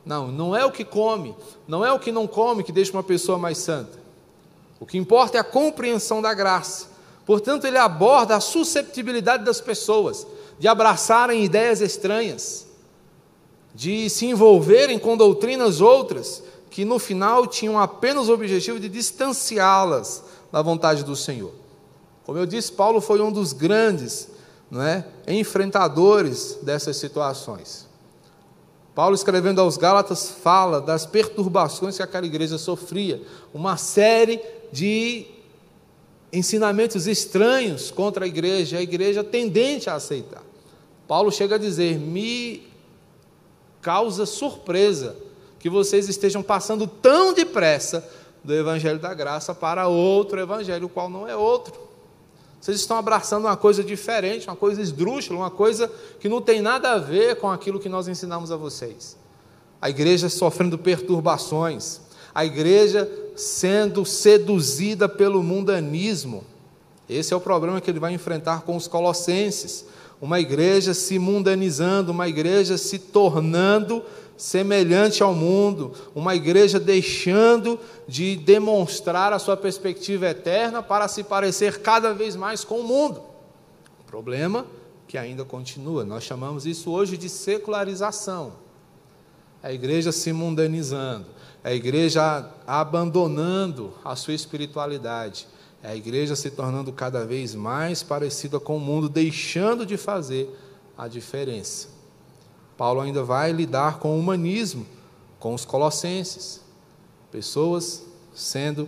Não, 0.06 0.28
não 0.28 0.56
é 0.56 0.64
o 0.64 0.72
que 0.72 0.86
come, 0.86 1.36
não 1.68 1.84
é 1.84 1.92
o 1.92 2.00
que 2.00 2.12
não 2.12 2.28
come 2.28 2.64
que 2.64 2.72
deixa 2.72 2.94
uma 2.94 3.04
pessoa 3.04 3.38
mais 3.38 3.58
santa. 3.58 4.05
O 4.80 4.86
que 4.86 4.98
importa 4.98 5.38
é 5.38 5.42
a 5.42 5.44
compreensão 5.44 6.22
da 6.22 6.34
graça. 6.34 6.88
Portanto, 7.26 7.66
ele 7.66 7.78
aborda 7.78 8.36
a 8.36 8.40
susceptibilidade 8.40 9.44
das 9.44 9.60
pessoas 9.60 10.28
de 10.60 10.68
abraçarem 10.68 11.44
ideias 11.44 11.82
estranhas 11.82 12.66
de 13.74 14.10
se 14.10 14.26
envolverem 14.26 14.98
com 14.98 15.18
doutrinas 15.18 15.82
outras 15.82 16.42
que 16.70 16.86
no 16.86 16.98
final 16.98 17.46
tinham 17.46 17.78
apenas 17.78 18.30
o 18.30 18.34
objetivo 18.34 18.80
de 18.80 18.88
distanciá-las 18.88 20.24
da 20.52 20.62
vontade 20.62 21.04
do 21.04 21.16
Senhor. 21.16 21.52
Como 22.26 22.38
eu 22.38 22.46
disse, 22.46 22.72
Paulo 22.72 23.02
foi 23.02 23.22
um 23.22 23.32
dos 23.32 23.52
grandes 23.52 24.30
não 24.72 24.82
é, 24.82 25.06
enfrentadores 25.28 26.58
dessas 26.62 26.98
situações. 26.98 27.86
Paulo, 28.96 29.14
escrevendo 29.14 29.60
aos 29.60 29.76
Gálatas, 29.76 30.30
fala 30.30 30.80
das 30.80 31.06
perturbações 31.06 31.98
que 31.98 32.04
aquela 32.04 32.26
igreja 32.26 32.58
sofria, 32.58 33.22
uma 33.54 33.76
série 33.76 34.42
de 34.76 35.26
ensinamentos 36.34 37.08
estranhos 37.08 37.92
contra 37.92 38.26
a 38.26 38.28
igreja, 38.28 38.78
a 38.78 38.82
igreja 38.82 39.24
tendente 39.24 39.90
a 39.90 39.96
aceitar. 39.96 40.44
Paulo 41.08 41.32
chega 41.32 41.56
a 41.56 41.58
dizer: 41.58 41.98
Me 41.98 42.68
causa 43.82 44.26
surpresa 44.26 45.16
que 45.58 45.70
vocês 45.70 46.10
estejam 46.10 46.44
passando 46.44 46.86
tão 46.88 47.34
depressa 47.34 48.06
do 48.44 48.54
Evangelho 48.54 49.00
da 49.00 49.14
Graça 49.14 49.56
para 49.56 49.88
outro 49.88 50.42
Evangelho, 50.42 50.88
o 50.88 50.90
qual 50.90 51.10
não 51.10 51.26
é 51.26 51.36
outro. 51.36 51.74
Vocês 52.60 52.78
estão 52.78 52.98
abraçando 52.98 53.46
uma 53.46 53.56
coisa 53.56 53.82
diferente, 53.82 54.50
uma 54.50 54.58
coisa 54.58 54.82
esdrúxula, 54.82 55.40
uma 55.40 55.52
coisa 55.52 55.90
que 56.20 56.28
não 56.28 56.42
tem 56.42 56.62
nada 56.62 56.92
a 56.92 56.98
ver 56.98 57.38
com 57.38 57.50
aquilo 57.50 57.80
que 57.80 57.88
nós 57.88 58.10
ensinamos 58.10 58.52
a 58.52 58.58
vocês. 58.58 59.16
A 59.82 59.90
igreja 59.90 60.28
sofrendo 60.28 60.78
perturbações, 60.78 62.02
a 62.36 62.46
igreja 62.46 63.10
sendo 63.36 64.06
seduzida 64.06 65.10
pelo 65.10 65.42
mundanismo. 65.42 66.44
Esse 67.10 67.34
é 67.34 67.38
o 67.38 67.42
problema 67.42 67.82
que 67.82 67.90
ele 67.90 68.00
vai 68.00 68.14
enfrentar 68.14 68.62
com 68.62 68.76
os 68.76 68.88
colossenses 68.88 69.86
uma 70.22 70.40
igreja 70.40 70.94
se 70.94 71.20
mundanizando, 71.20 72.12
uma 72.12 72.28
igreja 72.28 72.78
se 72.78 72.98
tornando 72.98 74.04
semelhante 74.38 75.24
ao 75.24 75.34
mundo, 75.34 75.94
uma 76.14 76.36
igreja 76.36 76.80
deixando 76.80 77.80
de 78.08 78.36
demonstrar 78.36 79.32
a 79.32 79.40
sua 79.40 79.56
perspectiva 79.56 80.28
eterna 80.28 80.82
para 80.82 81.08
se 81.08 81.24
parecer 81.24 81.82
cada 81.82 82.14
vez 82.14 82.36
mais 82.36 82.64
com 82.64 82.80
o 82.80 82.84
mundo. 82.84 83.22
Problema 84.08 84.66
que 85.08 85.18
ainda 85.18 85.46
continua, 85.46 86.04
nós 86.04 86.24
chamamos 86.24 86.66
isso 86.66 86.92
hoje 86.92 87.18
de 87.18 87.30
secularização. 87.30 88.54
A 89.62 89.72
igreja 89.72 90.12
se 90.12 90.34
mundanizando, 90.34 91.26
a 91.66 91.74
igreja 91.74 92.48
abandonando 92.68 93.92
a 94.06 94.16
sua 94.16 94.36
espiritualidade, 94.36 95.48
a 95.84 95.96
igreja 95.96 96.36
se 96.36 96.52
tornando 96.52 96.94
cada 96.94 97.26
vez 97.26 97.56
mais 97.56 98.04
parecida 98.04 98.60
com 98.60 98.78
o 98.78 98.80
mundo, 98.80 99.10
deixando 99.10 99.84
de 99.84 99.98
fazer 99.98 100.48
a 100.96 101.08
diferença. 101.08 101.88
Paulo 102.78 103.02
ainda 103.02 103.24
vai 103.24 103.52
lidar 103.52 103.98
com 103.98 104.16
o 104.16 104.20
humanismo, 104.20 104.86
com 105.40 105.56
os 105.56 105.66
colossenses, 105.66 106.62
pessoas 107.32 108.06
sendo 108.32 108.88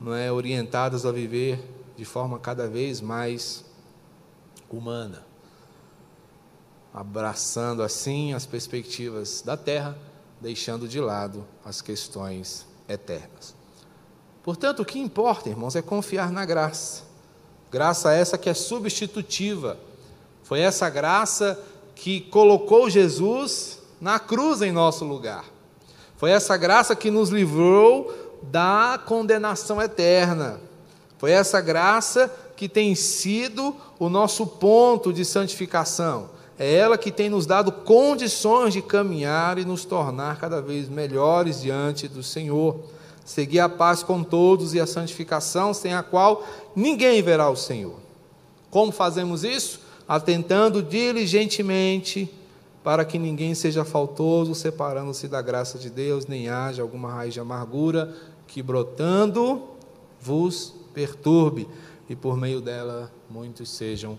não 0.00 0.12
é, 0.12 0.32
orientadas 0.32 1.06
a 1.06 1.12
viver 1.12 1.64
de 1.96 2.04
forma 2.04 2.36
cada 2.36 2.66
vez 2.66 3.00
mais 3.00 3.64
humana, 4.68 5.24
abraçando 6.92 7.80
assim 7.80 8.32
as 8.32 8.44
perspectivas 8.44 9.40
da 9.40 9.56
terra, 9.56 9.96
deixando 10.42 10.88
de 10.88 11.00
lado 11.00 11.46
as 11.64 11.80
questões 11.80 12.66
eternas. 12.88 13.54
Portanto, 14.42 14.80
o 14.80 14.84
que 14.84 14.98
importa, 14.98 15.48
irmãos, 15.48 15.76
é 15.76 15.80
confiar 15.80 16.32
na 16.32 16.44
graça. 16.44 17.04
Graça 17.70 18.12
essa 18.12 18.36
que 18.36 18.50
é 18.50 18.54
substitutiva. 18.54 19.78
Foi 20.42 20.58
essa 20.58 20.90
graça 20.90 21.58
que 21.94 22.22
colocou 22.22 22.90
Jesus 22.90 23.78
na 24.00 24.18
cruz 24.18 24.60
em 24.62 24.72
nosso 24.72 25.04
lugar. 25.04 25.44
Foi 26.16 26.32
essa 26.32 26.56
graça 26.56 26.96
que 26.96 27.10
nos 27.10 27.28
livrou 27.28 28.12
da 28.42 29.00
condenação 29.06 29.80
eterna. 29.80 30.60
Foi 31.18 31.30
essa 31.30 31.60
graça 31.60 32.28
que 32.56 32.68
tem 32.68 32.96
sido 32.96 33.76
o 33.96 34.08
nosso 34.08 34.44
ponto 34.44 35.12
de 35.12 35.24
santificação. 35.24 36.30
É 36.58 36.74
ela 36.74 36.98
que 36.98 37.10
tem 37.10 37.30
nos 37.30 37.46
dado 37.46 37.72
condições 37.72 38.74
de 38.74 38.82
caminhar 38.82 39.58
e 39.58 39.64
nos 39.64 39.84
tornar 39.84 40.38
cada 40.38 40.60
vez 40.60 40.88
melhores 40.88 41.60
diante 41.60 42.06
do 42.06 42.22
Senhor. 42.22 42.80
Seguir 43.24 43.60
a 43.60 43.68
paz 43.68 44.02
com 44.02 44.22
todos 44.22 44.74
e 44.74 44.80
a 44.80 44.86
santificação, 44.86 45.72
sem 45.72 45.94
a 45.94 46.02
qual 46.02 46.44
ninguém 46.74 47.22
verá 47.22 47.48
o 47.48 47.56
Senhor. 47.56 47.94
Como 48.70 48.90
fazemos 48.90 49.44
isso? 49.44 49.80
Atentando 50.08 50.82
diligentemente 50.82 52.32
para 52.82 53.04
que 53.04 53.18
ninguém 53.18 53.54
seja 53.54 53.84
faltoso, 53.84 54.54
separando-se 54.54 55.28
da 55.28 55.40
graça 55.40 55.78
de 55.78 55.88
Deus, 55.88 56.26
nem 56.26 56.48
haja 56.48 56.82
alguma 56.82 57.12
raiz 57.12 57.32
de 57.32 57.38
amargura 57.38 58.12
que 58.46 58.60
brotando 58.62 59.62
vos 60.20 60.74
perturbe 60.92 61.68
e 62.08 62.16
por 62.16 62.36
meio 62.36 62.60
dela 62.60 63.10
muitos 63.30 63.70
sejam 63.70 64.18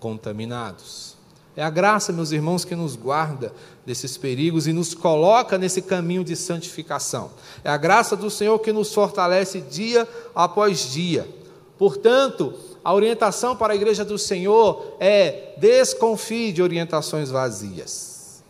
contaminados. 0.00 1.17
É 1.58 1.64
a 1.64 1.70
graça, 1.70 2.12
meus 2.12 2.30
irmãos, 2.30 2.64
que 2.64 2.76
nos 2.76 2.94
guarda 2.94 3.52
desses 3.84 4.16
perigos 4.16 4.68
e 4.68 4.72
nos 4.72 4.94
coloca 4.94 5.58
nesse 5.58 5.82
caminho 5.82 6.22
de 6.22 6.36
santificação. 6.36 7.32
É 7.64 7.68
a 7.68 7.76
graça 7.76 8.14
do 8.14 8.30
Senhor 8.30 8.60
que 8.60 8.72
nos 8.72 8.94
fortalece 8.94 9.60
dia 9.60 10.08
após 10.36 10.92
dia. 10.92 11.28
Portanto, 11.76 12.54
a 12.84 12.94
orientação 12.94 13.56
para 13.56 13.72
a 13.72 13.76
igreja 13.76 14.04
do 14.04 14.16
Senhor 14.16 14.94
é 15.00 15.56
desconfie 15.58 16.52
de 16.52 16.62
orientações 16.62 17.28
vazias. 17.28 18.40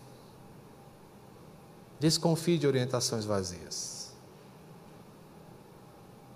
Desconfie 1.99 2.59
de 2.59 2.67
orientações 2.67 3.25
vazias. 3.25 4.13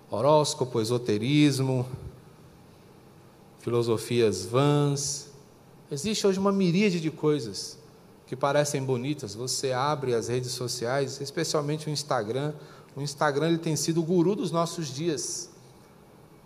Horóscopo, 0.09 0.81
esoterismo, 0.81 1.87
filosofias 3.59 4.43
vãs. 4.43 5.22
Existe 5.93 6.25
hoje 6.25 6.39
uma 6.39 6.51
miríade 6.51 6.99
de 6.99 7.11
coisas 7.11 7.77
que 8.25 8.35
parecem 8.35 8.83
bonitas. 8.83 9.35
Você 9.35 9.71
abre 9.73 10.15
as 10.15 10.27
redes 10.27 10.51
sociais, 10.51 11.21
especialmente 11.21 11.85
o 11.85 11.91
Instagram. 11.91 12.51
O 12.95 13.01
Instagram 13.03 13.49
ele 13.49 13.57
tem 13.59 13.75
sido 13.75 13.99
o 13.99 14.03
guru 14.03 14.35
dos 14.35 14.49
nossos 14.49 14.87
dias. 14.87 15.51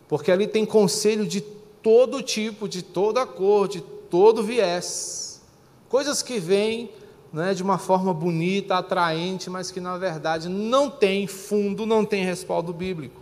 Porque 0.10 0.34
ali 0.34 0.48
tem 0.48 0.66
conselho 0.66 1.26
de 1.26 1.40
todo 1.40 2.22
tipo, 2.22 2.68
de 2.68 2.82
toda 2.82 3.26
cor, 3.26 3.70
de 3.70 3.80
todo 3.80 4.44
viés. 4.44 5.42
Coisas 5.88 6.22
que 6.22 6.40
vêm 6.40 6.92
né, 7.32 7.54
de 7.54 7.64
uma 7.64 7.78
forma 7.78 8.14
bonita, 8.14 8.76
atraente, 8.76 9.50
mas 9.50 9.72
que 9.72 9.80
na 9.80 9.98
verdade 9.98 10.50
não 10.50 10.90
tem 10.90 11.26
fundo, 11.26 11.86
não 11.86 12.04
tem 12.04 12.26
respaldo 12.26 12.74
bíblico. 12.74 13.22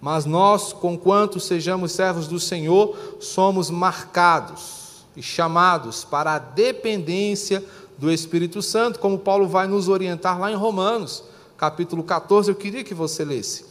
Mas 0.00 0.24
nós, 0.24 0.72
conquanto 0.72 1.38
sejamos 1.38 1.92
servos 1.92 2.26
do 2.26 2.40
Senhor, 2.40 2.98
somos 3.20 3.70
marcados 3.70 4.85
e 5.16 5.22
chamados 5.22 6.04
para 6.04 6.34
a 6.34 6.38
dependência 6.38 7.64
do 7.98 8.12
Espírito 8.12 8.60
Santo, 8.60 8.98
como 8.98 9.18
Paulo 9.18 9.48
vai 9.48 9.66
nos 9.66 9.88
orientar 9.88 10.38
lá 10.38 10.50
em 10.52 10.54
Romanos, 10.54 11.24
capítulo 11.56 12.02
14. 12.02 12.50
Eu 12.50 12.54
queria 12.54 12.84
que 12.84 12.94
você 12.94 13.24
lesse, 13.24 13.64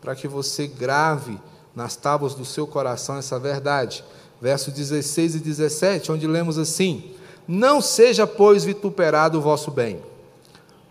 para 0.00 0.14
que 0.14 0.28
você 0.28 0.66
grave 0.66 1.38
nas 1.74 1.96
tábuas 1.96 2.34
do 2.34 2.44
seu 2.44 2.66
coração 2.66 3.16
essa 3.16 3.38
verdade. 3.38 4.04
Versos 4.40 4.72
16 4.72 5.36
e 5.36 5.38
17, 5.40 6.12
onde 6.12 6.26
lemos 6.26 6.58
assim: 6.58 7.12
Não 7.48 7.80
seja, 7.80 8.26
pois, 8.26 8.64
vituperado 8.64 9.38
o 9.38 9.42
vosso 9.42 9.70
bem, 9.70 10.00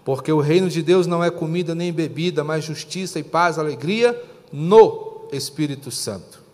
porque 0.03 0.31
o 0.31 0.41
reino 0.41 0.69
de 0.69 0.81
Deus 0.81 1.07
não 1.07 1.23
é 1.23 1.29
comida 1.29 1.73
nem 1.73 1.93
bebida, 1.93 2.43
mas 2.43 2.65
justiça 2.65 3.19
e 3.19 3.23
paz, 3.23 3.57
alegria 3.57 4.19
no 4.51 5.27
Espírito 5.31 5.91
Santo. 5.91 6.44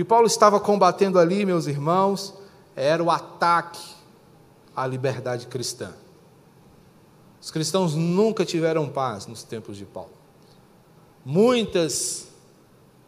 Que 0.00 0.04
Paulo 0.04 0.26
estava 0.26 0.58
combatendo 0.58 1.18
ali, 1.18 1.44
meus 1.44 1.66
irmãos, 1.66 2.32
era 2.74 3.04
o 3.04 3.10
ataque 3.10 3.86
à 4.74 4.86
liberdade 4.86 5.46
cristã. 5.46 5.92
Os 7.38 7.50
cristãos 7.50 7.94
nunca 7.94 8.42
tiveram 8.46 8.88
paz 8.88 9.26
nos 9.26 9.42
tempos 9.42 9.76
de 9.76 9.84
Paulo. 9.84 10.14
Muitas 11.22 12.28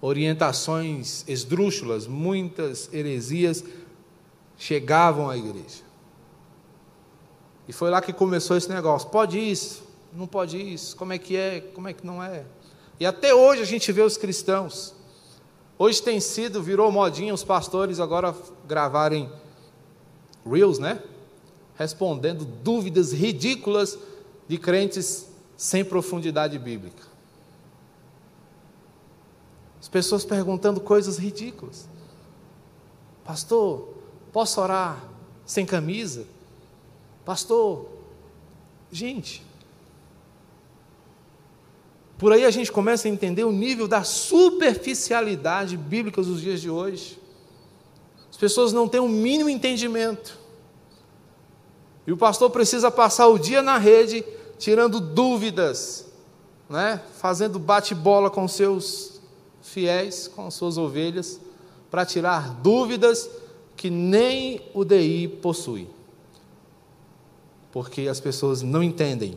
orientações 0.03 1.25
esdrúxulas, 1.27 2.07
muitas 2.07 2.93
heresias 2.93 3.65
chegavam 4.59 5.31
à 5.31 5.37
igreja. 5.39 5.85
E 7.67 7.73
foi 7.73 7.89
lá 7.89 8.03
que 8.03 8.13
começou 8.13 8.55
esse 8.55 8.69
negócio. 8.69 9.09
Pode 9.09 9.39
isso, 9.39 9.83
não 10.13 10.27
pode 10.27 10.59
isso, 10.59 10.95
como 10.95 11.15
é 11.15 11.19
que 11.19 11.39
é, 11.39 11.63
como 11.75 11.89
é 11.89 11.95
que 11.95 12.05
não 12.07 12.23
é. 12.23 12.45
E 13.01 13.07
até 13.07 13.35
hoje 13.35 13.63
a 13.63 13.65
gente 13.65 13.91
vê 13.93 14.03
os 14.03 14.19
cristãos. 14.19 15.01
Hoje 15.83 16.01
tem 16.01 16.21
sido, 16.21 16.63
virou 16.63 16.93
modinha 16.93 17.35
os 17.35 17.43
pastores 17.43 17.99
agora 17.99 18.33
gravarem 18.69 19.29
reels, 20.47 20.79
né? 20.79 21.03
Respondendo 21.75 22.45
dúvidas 22.45 23.13
ridículas 23.13 23.99
de 24.47 24.59
crentes 24.59 25.27
sem 25.57 25.85
profundidade 25.85 26.57
bíblica. 26.57 27.03
As 29.81 29.89
pessoas 29.89 30.25
perguntando 30.25 30.81
coisas 30.81 31.19
ridículas. 31.19 31.89
Pastor, 33.25 33.93
posso 34.33 34.61
orar 34.61 35.03
sem 35.45 35.67
camisa? 35.67 36.27
Pastor, 37.25 37.89
gente, 38.93 39.45
por 42.23 42.33
aí 42.33 42.45
a 42.45 42.53
gente 42.53 42.71
começa 42.71 43.09
a 43.09 43.11
entender 43.11 43.43
o 43.43 43.51
nível 43.51 43.89
da 43.89 44.05
superficialidade 44.05 45.77
bíblica 45.77 46.23
dos 46.23 46.41
dias 46.41 46.61
de 46.61 46.71
hoje. 46.71 47.19
As 48.31 48.37
pessoas 48.37 48.73
não 48.73 48.87
têm 48.87 49.01
o 49.01 49.07
um 49.07 49.09
mínimo 49.09 49.51
entendimento. 49.51 50.39
E 52.07 52.13
o 52.13 52.17
pastor 52.17 52.49
precisa 52.51 52.93
passar 52.93 53.27
o 53.27 53.37
dia 53.37 53.61
na 53.61 53.77
rede 53.77 54.25
tirando 54.57 55.01
dúvidas, 55.01 56.07
né? 56.71 57.03
fazendo 57.19 57.59
bate-bola 57.59 58.31
com 58.31 58.47
seus 58.47 59.21
fiéis, 59.61 60.29
com 60.29 60.49
suas 60.49 60.79
ovelhas, 60.79 61.41
para 61.91 62.07
tirar 62.07 62.55
dúvidas 62.63 63.29
que 63.77 63.91
nem 63.91 64.63
o 64.73 64.85
DI 64.85 65.27
possui. 65.27 65.89
Porque 67.73 68.03
as 68.03 68.21
pessoas 68.21 68.63
não 68.63 68.81
entendem 68.81 69.37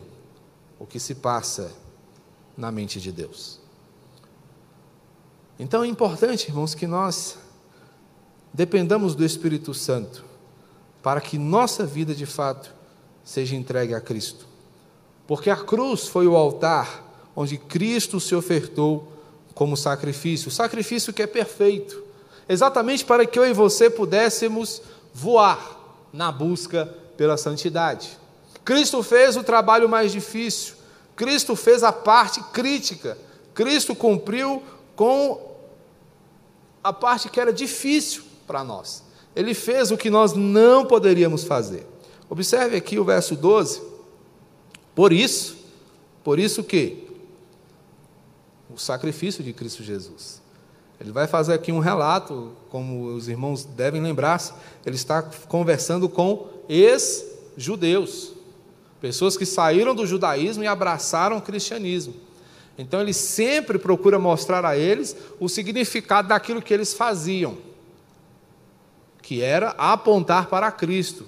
o 0.77 0.85
que 0.85 0.99
se 0.99 1.15
passa 1.15 1.83
na 2.57 2.71
mente 2.71 2.99
de 2.99 3.11
Deus. 3.11 3.59
Então 5.57 5.83
é 5.83 5.87
importante, 5.87 6.49
irmãos, 6.49 6.75
que 6.75 6.87
nós 6.87 7.37
dependamos 8.53 9.15
do 9.15 9.25
Espírito 9.25 9.73
Santo 9.73 10.23
para 11.01 11.21
que 11.21 11.37
nossa 11.37 11.85
vida 11.85 12.15
de 12.15 12.25
fato 12.25 12.73
seja 13.23 13.55
entregue 13.55 13.93
a 13.93 14.01
Cristo. 14.01 14.47
Porque 15.27 15.49
a 15.49 15.55
cruz 15.55 16.07
foi 16.07 16.27
o 16.27 16.35
altar 16.35 17.03
onde 17.35 17.57
Cristo 17.57 18.19
se 18.19 18.33
ofertou 18.35 19.11
como 19.53 19.75
sacrifício, 19.75 20.51
sacrifício 20.51 21.13
que 21.13 21.21
é 21.21 21.27
perfeito, 21.27 22.03
exatamente 22.47 23.03
para 23.03 23.25
que 23.25 23.37
eu 23.37 23.45
e 23.45 23.53
você 23.53 23.89
pudéssemos 23.89 24.81
voar 25.13 25.79
na 26.11 26.31
busca 26.31 26.85
pela 27.17 27.37
santidade. 27.37 28.17
Cristo 28.63 29.01
fez 29.03 29.37
o 29.37 29.43
trabalho 29.43 29.87
mais 29.87 30.11
difícil, 30.11 30.74
Cristo 31.15 31.55
fez 31.55 31.83
a 31.83 31.91
parte 31.91 32.41
crítica. 32.51 33.17
Cristo 33.53 33.95
cumpriu 33.95 34.61
com 34.95 35.55
a 36.83 36.91
parte 36.91 37.29
que 37.29 37.39
era 37.39 37.53
difícil 37.53 38.23
para 38.45 38.63
nós. 38.63 39.03
Ele 39.35 39.53
fez 39.53 39.91
o 39.91 39.97
que 39.97 40.09
nós 40.09 40.33
não 40.33 40.85
poderíamos 40.85 41.43
fazer. 41.43 41.85
Observe 42.29 42.77
aqui 42.77 42.99
o 42.99 43.03
verso 43.03 43.35
12. 43.35 43.81
Por 44.93 45.11
isso, 45.11 45.57
por 46.23 46.39
isso 46.39 46.63
que 46.63 47.05
o 48.69 48.77
sacrifício 48.77 49.43
de 49.43 49.53
Cristo 49.53 49.83
Jesus. 49.83 50.41
Ele 50.99 51.11
vai 51.11 51.27
fazer 51.27 51.53
aqui 51.53 51.71
um 51.71 51.79
relato, 51.79 52.53
como 52.69 53.07
os 53.07 53.27
irmãos 53.27 53.65
devem 53.65 54.01
lembrar-se, 54.01 54.53
ele 54.85 54.95
está 54.95 55.21
conversando 55.21 56.07
com 56.07 56.47
ex-judeus, 56.69 58.31
pessoas 59.05 59.37
que 59.37 59.45
saíram 59.45 59.93
do 59.93 60.07
judaísmo 60.07 60.63
e 60.63 60.67
abraçaram 60.67 61.37
o 61.37 61.41
cristianismo. 61.41 62.15
Então 62.75 62.99
ele 62.99 63.13
sempre 63.13 63.77
procura 63.77 64.17
mostrar 64.17 64.65
a 64.65 64.75
eles 64.75 65.15
o 65.39 65.47
significado 65.47 66.29
daquilo 66.29 66.59
que 66.59 66.73
eles 66.73 66.91
faziam, 66.91 67.55
que 69.21 69.43
era 69.43 69.75
apontar 69.77 70.47
para 70.47 70.71
Cristo. 70.71 71.23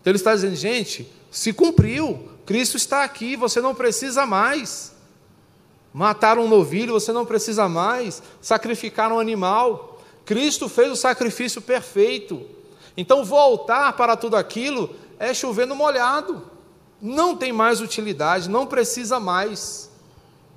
Então 0.00 0.10
ele 0.10 0.16
está 0.16 0.34
dizendo, 0.34 0.56
gente, 0.56 1.08
se 1.30 1.52
cumpriu, 1.52 2.28
Cristo 2.44 2.76
está 2.76 3.04
aqui, 3.04 3.36
você 3.36 3.60
não 3.60 3.72
precisa 3.72 4.26
mais 4.26 4.92
matar 5.94 6.38
um 6.38 6.48
novilho, 6.48 6.94
você 6.94 7.12
não 7.12 7.24
precisa 7.24 7.68
mais 7.68 8.20
sacrificar 8.40 9.12
um 9.12 9.20
animal. 9.20 10.02
Cristo 10.24 10.68
fez 10.68 10.90
o 10.90 10.96
sacrifício 10.96 11.62
perfeito. 11.62 12.44
Então 12.96 13.24
voltar 13.24 13.92
para 13.92 14.16
tudo 14.16 14.34
aquilo 14.34 14.92
é 15.20 15.32
chover 15.32 15.68
no 15.68 15.76
molhado. 15.76 16.55
Não 17.06 17.36
tem 17.36 17.52
mais 17.52 17.80
utilidade, 17.80 18.50
não 18.50 18.66
precisa 18.66 19.20
mais. 19.20 19.88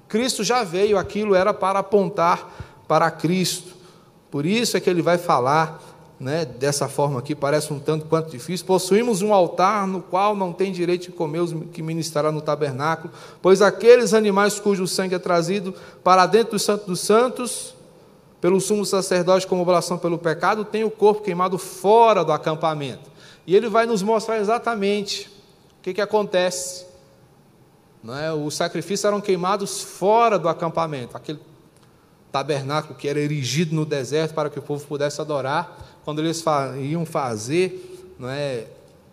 Cristo 0.07 0.43
já 0.43 0.63
veio, 0.63 0.97
aquilo 0.97 1.35
era 1.35 1.53
para 1.53 1.77
apontar 1.77 2.81
para 2.87 3.11
Cristo. 3.11 3.75
Por 4.31 4.47
isso 4.47 4.75
é 4.75 4.79
que 4.79 4.89
ele 4.89 5.03
vai 5.03 5.19
falar 5.19 5.79
né, 6.19 6.45
dessa 6.45 6.89
forma 6.89 7.19
aqui, 7.19 7.35
parece 7.35 7.71
um 7.71 7.77
tanto 7.77 8.07
quanto 8.07 8.31
difícil. 8.31 8.65
Possuímos 8.65 9.21
um 9.21 9.31
altar 9.31 9.85
no 9.85 10.01
qual 10.01 10.35
não 10.35 10.51
tem 10.51 10.71
direito 10.71 11.03
de 11.03 11.11
comer 11.11 11.37
os 11.37 11.53
que 11.71 11.83
ministrará 11.83 12.31
no 12.31 12.41
tabernáculo, 12.41 13.13
pois 13.43 13.61
aqueles 13.61 14.15
animais 14.15 14.59
cujo 14.59 14.87
sangue 14.87 15.13
é 15.13 15.19
trazido 15.19 15.75
para 16.03 16.25
dentro 16.25 16.53
do 16.53 16.59
Santo 16.59 16.87
dos 16.87 16.99
Santos, 16.99 17.75
pelo 18.41 18.59
sumo 18.59 18.87
sacerdote 18.87 19.45
como 19.45 19.61
oblação 19.61 19.99
pelo 19.99 20.17
pecado, 20.17 20.65
tem 20.65 20.83
o 20.83 20.89
corpo 20.89 21.21
queimado 21.21 21.59
fora 21.59 22.25
do 22.25 22.31
acampamento. 22.31 23.07
E 23.45 23.55
ele 23.55 23.69
vai 23.69 23.85
nos 23.85 24.01
mostrar 24.01 24.39
exatamente 24.39 25.37
o 25.79 25.81
que, 25.81 25.93
que 25.93 26.01
acontece. 26.01 26.85
Não 28.03 28.17
é? 28.17 28.31
Os 28.31 28.55
sacrifícios 28.55 29.05
eram 29.05 29.19
queimados 29.19 29.81
fora 29.81 30.37
do 30.37 30.47
acampamento, 30.47 31.17
aquele 31.17 31.39
tabernáculo 32.31 32.95
que 32.95 33.07
era 33.07 33.19
erigido 33.19 33.73
no 33.73 33.85
deserto 33.85 34.33
para 34.33 34.49
que 34.49 34.59
o 34.59 34.61
povo 34.61 34.85
pudesse 34.85 35.19
adorar 35.19 35.99
quando 36.05 36.19
eles 36.19 36.43
iam 36.81 37.05
fazer, 37.05 38.15
não 38.17 38.29
é, 38.29 38.67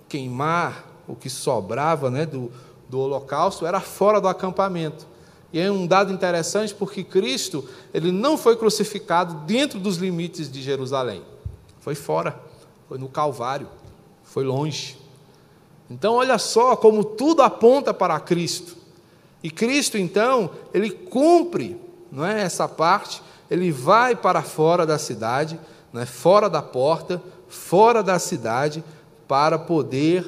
queimar 0.08 0.86
o 1.06 1.14
que 1.14 1.30
sobrava 1.30 2.10
né, 2.10 2.26
do, 2.26 2.50
do 2.88 2.98
holocausto, 2.98 3.66
era 3.66 3.80
fora 3.80 4.20
do 4.20 4.28
acampamento. 4.28 5.06
E 5.52 5.60
é 5.60 5.70
um 5.70 5.86
dado 5.86 6.12
interessante 6.12 6.74
porque 6.74 7.04
Cristo 7.04 7.68
ele 7.94 8.10
não 8.10 8.36
foi 8.36 8.56
crucificado 8.56 9.34
dentro 9.46 9.78
dos 9.78 9.96
limites 9.96 10.50
de 10.50 10.60
Jerusalém. 10.62 11.22
Foi 11.80 11.94
fora, 11.94 12.38
foi 12.88 12.98
no 12.98 13.08
Calvário, 13.08 13.68
foi 14.24 14.44
longe. 14.44 14.98
Então, 15.90 16.14
olha 16.14 16.38
só 16.38 16.74
como 16.76 17.04
tudo 17.04 17.42
aponta 17.42 17.94
para 17.94 18.18
Cristo. 18.20 18.76
E 19.42 19.50
Cristo, 19.50 19.96
então, 19.96 20.50
ele 20.74 20.90
cumpre 20.90 21.80
não 22.10 22.24
é, 22.24 22.42
essa 22.42 22.68
parte, 22.68 23.22
ele 23.50 23.70
vai 23.70 24.16
para 24.16 24.42
fora 24.42 24.86
da 24.86 24.98
cidade, 24.98 25.58
né, 25.92 26.06
fora 26.06 26.48
da 26.48 26.62
porta, 26.62 27.22
fora 27.48 28.02
da 28.02 28.18
cidade, 28.18 28.82
para 29.28 29.58
poder 29.58 30.24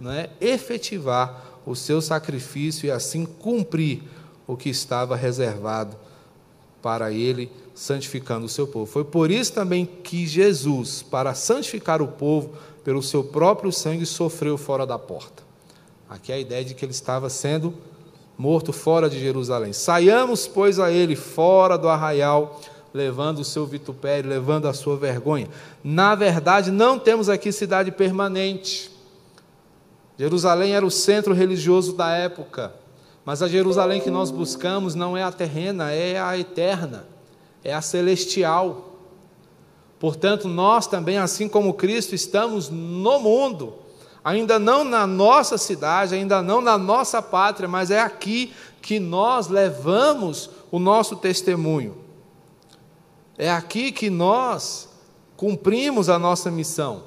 né, 0.00 0.28
efetivar 0.40 1.42
o 1.64 1.74
seu 1.74 2.00
sacrifício 2.00 2.86
e 2.86 2.90
assim 2.90 3.24
cumprir 3.24 4.02
o 4.46 4.56
que 4.56 4.68
estava 4.68 5.16
reservado 5.16 5.96
para 6.82 7.10
ele, 7.10 7.50
santificando 7.74 8.44
o 8.44 8.48
seu 8.48 8.66
povo. 8.66 8.84
Foi 8.84 9.04
por 9.04 9.30
isso 9.30 9.52
também 9.54 9.86
que 9.86 10.26
Jesus, 10.26 11.02
para 11.02 11.34
santificar 11.34 12.02
o 12.02 12.08
povo, 12.08 12.50
pelo 12.84 13.02
seu 13.02 13.24
próprio 13.24 13.72
sangue, 13.72 14.06
sofreu 14.06 14.56
fora 14.58 14.86
da 14.86 14.98
porta. 14.98 15.42
Aqui 16.08 16.30
é 16.30 16.34
a 16.36 16.38
ideia 16.38 16.64
de 16.64 16.74
que 16.74 16.84
ele 16.84 16.92
estava 16.92 17.28
sendo 17.30 17.74
morto 18.36 18.72
fora 18.72 19.08
de 19.08 19.18
Jerusalém. 19.18 19.72
Saiamos, 19.72 20.46
pois, 20.46 20.78
a 20.78 20.92
ele 20.92 21.16
fora 21.16 21.78
do 21.78 21.88
arraial 21.88 22.60
levando 22.94 23.40
o 23.40 23.44
seu 23.44 23.66
vitupério, 23.66 24.30
levando 24.30 24.68
a 24.68 24.72
sua 24.72 24.96
vergonha. 24.96 25.48
Na 25.82 26.14
verdade, 26.14 26.70
não 26.70 26.96
temos 26.96 27.28
aqui 27.28 27.50
cidade 27.50 27.90
permanente. 27.90 28.88
Jerusalém 30.16 30.76
era 30.76 30.86
o 30.86 30.90
centro 30.90 31.34
religioso 31.34 31.94
da 31.96 32.10
época, 32.10 32.72
mas 33.24 33.42
a 33.42 33.48
Jerusalém 33.48 34.00
que 34.00 34.10
nós 34.10 34.30
buscamos 34.30 34.94
não 34.94 35.16
é 35.16 35.24
a 35.24 35.32
terrena, 35.32 35.90
é 35.90 36.20
a 36.20 36.38
eterna, 36.38 37.04
é 37.64 37.74
a 37.74 37.82
celestial. 37.82 38.93
Portanto, 40.04 40.48
nós 40.48 40.86
também, 40.86 41.16
assim 41.16 41.48
como 41.48 41.72
Cristo, 41.72 42.14
estamos 42.14 42.68
no 42.68 43.18
mundo, 43.18 43.72
ainda 44.22 44.58
não 44.58 44.84
na 44.84 45.06
nossa 45.06 45.56
cidade, 45.56 46.14
ainda 46.14 46.42
não 46.42 46.60
na 46.60 46.76
nossa 46.76 47.22
pátria, 47.22 47.66
mas 47.66 47.90
é 47.90 47.98
aqui 47.98 48.52
que 48.82 49.00
nós 49.00 49.48
levamos 49.48 50.50
o 50.70 50.78
nosso 50.78 51.16
testemunho. 51.16 51.96
É 53.38 53.50
aqui 53.50 53.90
que 53.90 54.10
nós 54.10 54.90
cumprimos 55.38 56.10
a 56.10 56.18
nossa 56.18 56.50
missão. 56.50 57.04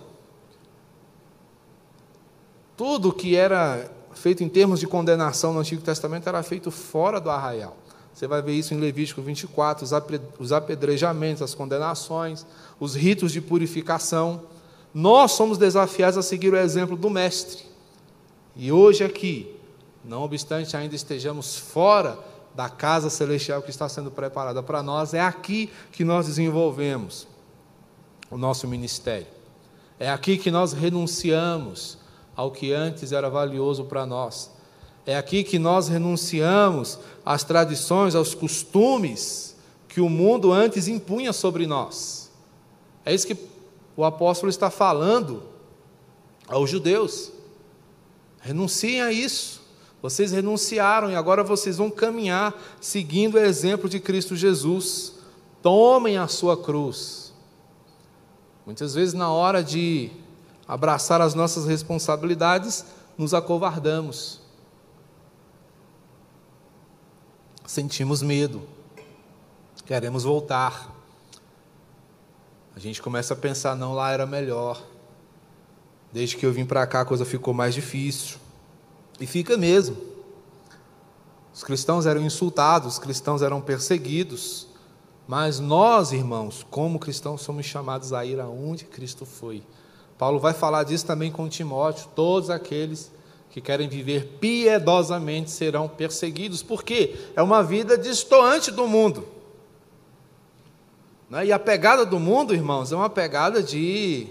Tudo 2.75 3.13
que 3.13 3.35
era 3.35 3.91
feito 4.15 4.43
em 4.43 4.49
termos 4.49 4.79
de 4.79 4.87
condenação 4.87 5.53
no 5.53 5.59
Antigo 5.59 5.83
Testamento 5.83 6.27
era 6.27 6.41
feito 6.41 6.71
fora 6.71 7.21
do 7.21 7.29
arraial. 7.29 7.77
Você 8.11 8.25
vai 8.25 8.41
ver 8.41 8.53
isso 8.53 8.73
em 8.73 8.79
Levítico 8.79 9.21
24, 9.21 9.85
os 10.39 10.51
apedrejamentos, 10.51 11.43
as 11.43 11.53
condenações, 11.53 12.47
os 12.79 12.95
ritos 12.95 13.31
de 13.31 13.41
purificação. 13.41 14.43
Nós 14.93 15.31
somos 15.33 15.57
desafiados 15.57 16.17
a 16.17 16.21
seguir 16.21 16.53
o 16.53 16.57
exemplo 16.57 16.95
do 16.95 17.09
Mestre. 17.09 17.65
E 18.55 18.71
hoje 18.71 19.03
aqui, 19.03 19.55
não 20.03 20.23
obstante 20.23 20.75
ainda 20.75 20.95
estejamos 20.95 21.57
fora 21.57 22.17
da 22.55 22.69
casa 22.69 23.09
celestial 23.09 23.61
que 23.61 23.69
está 23.69 23.87
sendo 23.87 24.09
preparada 24.09 24.63
para 24.63 24.81
nós, 24.81 25.13
é 25.13 25.21
aqui 25.21 25.69
que 25.91 26.03
nós 26.03 26.25
desenvolvemos 26.25 27.27
o 28.31 28.37
nosso 28.37 28.67
ministério. 28.67 29.27
É 29.99 30.09
aqui 30.09 30.37
que 30.37 30.49
nós 30.49 30.73
renunciamos 30.73 31.99
ao 32.35 32.49
que 32.49 32.73
antes 32.73 33.11
era 33.11 33.29
valioso 33.29 33.85
para 33.85 34.05
nós. 34.07 34.51
É 35.05 35.15
aqui 35.15 35.43
que 35.43 35.59
nós 35.59 35.87
renunciamos 35.87 36.99
às 37.23 37.43
tradições, 37.43 38.15
aos 38.15 38.33
costumes 38.33 39.55
que 39.87 40.01
o 40.01 40.09
mundo 40.09 40.51
antes 40.51 40.87
impunha 40.87 41.31
sobre 41.31 41.67
nós. 41.67 42.16
É 43.07 43.13
isso 43.13 43.25
que 43.25 43.37
o 43.95 44.03
apóstolo 44.03 44.49
está 44.49 44.69
falando 44.69 45.41
aos 46.45 46.69
judeus. 46.69 47.31
Renunciem 48.41 49.01
a 49.01 49.13
isso. 49.13 49.61
Vocês 50.01 50.33
renunciaram 50.33 51.09
e 51.09 51.15
agora 51.15 51.41
vocês 51.41 51.77
vão 51.77 51.89
caminhar 51.89 52.53
seguindo 52.81 53.35
o 53.35 53.39
exemplo 53.39 53.87
de 53.87 54.01
Cristo 54.01 54.35
Jesus. 54.35 55.13
Tomem 55.61 56.17
a 56.17 56.27
sua 56.27 56.61
cruz. 56.61 57.33
Muitas 58.65 58.93
vezes, 58.93 59.13
na 59.13 59.31
hora 59.31 59.63
de 59.63 60.11
abraçar 60.67 61.21
as 61.21 61.33
nossas 61.33 61.65
responsabilidades, 61.65 62.83
nos 63.17 63.33
acovardamos. 63.33 64.41
Sentimos 67.65 68.21
medo, 68.21 68.61
queremos 69.85 70.25
voltar. 70.25 70.96
A 72.77 72.79
gente 72.79 73.01
começa 73.01 73.33
a 73.33 73.35
pensar: 73.35 73.75
não, 73.75 73.95
lá 73.95 74.11
era 74.11 74.27
melhor. 74.27 74.79
Desde 76.13 76.37
que 76.37 76.45
eu 76.45 76.53
vim 76.53 76.63
para 76.63 76.85
cá, 76.85 77.01
a 77.01 77.05
coisa 77.05 77.25
ficou 77.25 77.51
mais 77.51 77.73
difícil. 77.73 78.37
E 79.19 79.25
fica 79.25 79.57
mesmo. 79.57 79.97
Os 81.51 81.63
cristãos 81.63 82.05
eram 82.05 82.21
insultados, 82.21 82.93
os 82.93 82.99
cristãos 82.99 83.41
eram 83.41 83.59
perseguidos, 83.59 84.67
mas 85.27 85.59
nós, 85.59 86.11
irmãos, 86.11 86.67
como 86.69 86.99
cristãos, 86.99 87.41
somos 87.41 87.65
chamados 87.65 88.13
a 88.13 88.23
ir 88.23 88.39
aonde 88.39 88.85
Cristo 88.85 89.25
foi. 89.25 89.63
Paulo 90.15 90.39
vai 90.39 90.53
falar 90.53 90.83
disso 90.83 91.07
também 91.07 91.31
com 91.31 91.49
Timóteo: 91.49 92.07
todos 92.15 92.51
aqueles 92.51 93.11
que 93.49 93.59
querem 93.59 93.89
viver 93.89 94.37
piedosamente 94.39 95.49
serão 95.49 95.87
perseguidos, 95.87 96.61
porque 96.61 97.15
é 97.35 97.41
uma 97.41 97.63
vida 97.63 97.97
distoante 97.97 98.69
do 98.69 98.87
mundo. 98.87 99.36
Né? 101.29 101.47
E 101.47 101.51
a 101.51 101.59
pegada 101.59 102.05
do 102.05 102.19
mundo, 102.19 102.53
irmãos, 102.53 102.91
é 102.91 102.95
uma 102.95 103.09
pegada 103.09 103.61
de, 103.61 104.27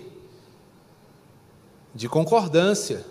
de 1.95 2.09
concordância 2.09 3.05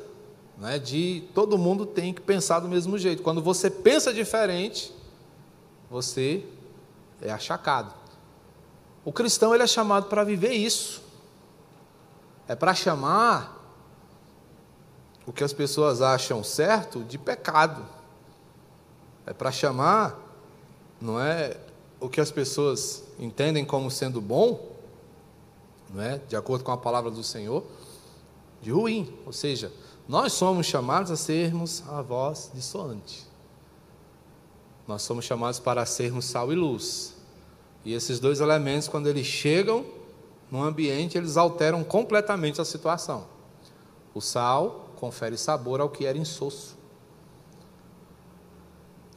né, 0.58 0.80
de 0.80 1.28
todo 1.34 1.58
mundo 1.58 1.86
tem 1.86 2.14
que 2.14 2.22
pensar 2.22 2.60
do 2.60 2.68
mesmo 2.68 2.98
jeito. 2.98 3.22
Quando 3.22 3.42
você 3.42 3.70
pensa 3.70 4.14
diferente, 4.14 4.94
você 5.90 6.46
é 7.22 7.32
achacado. 7.32 7.94
O 9.04 9.12
cristão 9.12 9.54
ele 9.54 9.64
é 9.64 9.68
chamado 9.68 10.08
para 10.08 10.24
viver 10.24 10.54
isso. 10.54 11.04
É 12.48 12.56
para 12.56 12.74
chamar 12.74 13.54
o 15.26 15.34
que 15.34 15.44
as 15.44 15.54
pessoas 15.54 16.02
acham 16.02 16.44
certo 16.44 17.04
de 17.04 17.18
pecado. 17.18 17.86
É 19.26 19.34
para 19.34 19.52
chamar 19.52 20.22
não 21.02 21.20
é 21.20 21.58
o 22.06 22.10
que 22.10 22.22
as 22.22 22.30
pessoas 22.32 23.04
entendem 23.18 23.66
como 23.66 23.90
sendo 23.90 24.22
bom, 24.22 24.76
não 25.92 26.02
é? 26.02 26.20
De 26.30 26.36
acordo 26.36 26.64
com 26.64 26.72
a 26.72 26.78
palavra 26.78 27.10
do 27.10 27.24
Senhor, 27.24 27.64
de 28.62 28.72
ruim. 28.72 29.12
Ou 29.26 29.34
seja, 29.34 29.72
nós 30.08 30.34
somos 30.34 30.68
chamados 30.68 31.10
a 31.10 31.16
sermos 31.16 31.84
a 31.88 32.02
voz 32.02 32.52
dissonante. 32.54 33.26
Nós 34.88 35.02
somos 35.02 35.26
chamados 35.26 35.60
para 35.60 35.84
sermos 35.86 36.26
sal 36.26 36.54
e 36.54 36.56
luz. 36.56 37.16
E 37.84 37.94
esses 37.94 38.20
dois 38.20 38.40
elementos, 38.40 38.88
quando 38.88 39.08
eles 39.08 39.26
chegam 39.26 39.84
no 40.52 40.62
ambiente, 40.64 41.18
eles 41.18 41.38
alteram 41.38 41.84
completamente 41.84 42.62
a 42.62 42.66
situação. 42.66 43.26
O 44.14 44.22
sal 44.22 44.92
confere 44.96 45.38
sabor 45.38 45.82
ao 45.82 45.90
que 45.90 46.06
era 46.06 46.18
insosso. 46.18 46.78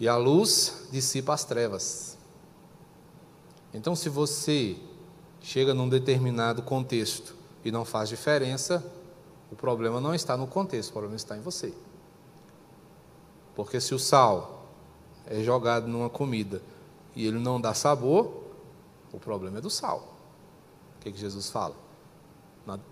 E 0.01 0.09
a 0.09 0.17
luz 0.17 0.89
dissipa 0.91 1.35
as 1.35 1.45
trevas. 1.45 2.18
Então, 3.73 3.95
se 3.95 4.09
você 4.09 4.77
chega 5.41 5.75
num 5.75 5.89
determinado 5.89 6.63
contexto 6.63 7.35
e 7.65 7.71
não 7.71 7.85
faz 7.85 8.09
diferença, 8.09 8.85
o 9.51 9.57
problema 9.57 10.01
não 10.01 10.15
está 10.15 10.37
no 10.37 10.47
contexto, 10.47 10.91
o 10.91 10.93
problema 10.93 11.17
está 11.17 11.37
em 11.37 11.41
você. 11.41 11.73
Porque 13.55 13.81
se 13.81 13.95
o 13.95 13.99
sal 13.99 14.67
é 15.27 15.43
jogado 15.43 15.87
numa 15.87 16.09
comida 16.09 16.63
e 17.15 17.27
ele 17.27 17.39
não 17.39 17.61
dá 17.61 17.75
sabor, 17.75 18.45
o 19.13 19.19
problema 19.19 19.59
é 19.59 19.61
do 19.61 19.71
sal. 19.71 20.15
O 20.97 21.01
que, 21.01 21.13
que 21.13 21.19
Jesus 21.19 21.51
fala? 21.51 21.75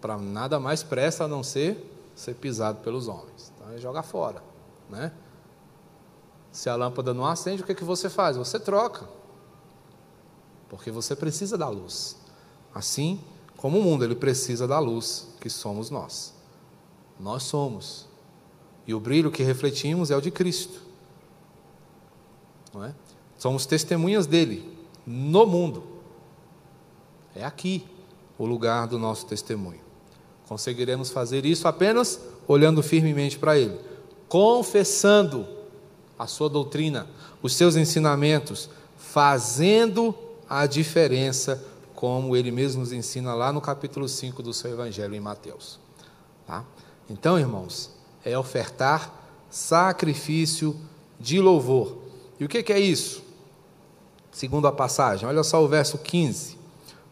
Para 0.00 0.16
nada 0.16 0.58
mais 0.58 0.82
presta 0.82 1.24
a 1.24 1.28
não 1.28 1.42
ser 1.42 1.92
ser 2.16 2.34
pisado 2.34 2.80
pelos 2.80 3.08
homens. 3.08 3.52
Então 3.54 3.72
é 3.72 3.78
jogar 3.78 4.02
fora. 4.02 4.42
Né? 4.88 5.12
Se 6.50 6.70
a 6.70 6.74
lâmpada 6.74 7.12
não 7.12 7.26
acende, 7.26 7.62
o 7.62 7.66
que, 7.66 7.74
que 7.74 7.84
você 7.84 8.08
faz? 8.08 8.36
Você 8.36 8.58
troca. 8.58 9.06
Porque 10.68 10.90
você 10.90 11.14
precisa 11.14 11.56
da 11.56 11.68
luz. 11.68 12.16
Assim 12.74 13.20
como 13.56 13.78
o 13.78 13.82
mundo, 13.82 14.04
ele 14.04 14.14
precisa 14.14 14.66
da 14.66 14.78
luz, 14.78 15.28
que 15.40 15.48
somos 15.48 15.90
nós. 15.90 16.34
Nós 17.18 17.42
somos. 17.44 18.06
E 18.86 18.94
o 18.94 19.00
brilho 19.00 19.30
que 19.30 19.42
refletimos 19.42 20.10
é 20.10 20.16
o 20.16 20.20
de 20.20 20.30
Cristo. 20.30 20.80
Não 22.72 22.84
é? 22.84 22.94
Somos 23.38 23.66
testemunhas 23.66 24.26
dele 24.26 24.76
no 25.06 25.46
mundo. 25.46 25.82
É 27.34 27.44
aqui 27.44 27.86
o 28.38 28.44
lugar 28.44 28.86
do 28.86 28.98
nosso 28.98 29.26
testemunho. 29.26 29.80
Conseguiremos 30.48 31.10
fazer 31.10 31.44
isso 31.44 31.66
apenas 31.66 32.20
olhando 32.46 32.82
firmemente 32.82 33.38
para 33.38 33.58
ele, 33.58 33.78
confessando 34.28 35.46
a 36.18 36.26
sua 36.26 36.48
doutrina, 36.48 37.06
os 37.42 37.54
seus 37.54 37.76
ensinamentos, 37.76 38.70
fazendo 38.96 40.14
a 40.48 40.66
diferença, 40.66 41.64
como 41.94 42.36
ele 42.36 42.50
mesmo 42.50 42.80
nos 42.80 42.92
ensina 42.92 43.34
lá 43.34 43.52
no 43.52 43.60
capítulo 43.60 44.08
5 44.08 44.42
do 44.42 44.52
seu 44.52 44.70
Evangelho 44.72 45.14
em 45.14 45.20
Mateus. 45.20 45.78
Tá? 46.46 46.64
Então, 47.08 47.38
irmãos, 47.38 47.90
é 48.24 48.38
ofertar 48.38 49.12
sacrifício 49.50 50.76
de 51.18 51.40
louvor. 51.40 51.98
E 52.38 52.44
o 52.44 52.48
que 52.48 52.72
é 52.72 52.78
isso? 52.78 53.22
Segundo 54.30 54.68
a 54.68 54.72
passagem, 54.72 55.26
olha 55.26 55.42
só 55.42 55.62
o 55.64 55.68
verso 55.68 55.96
15. 55.98 56.58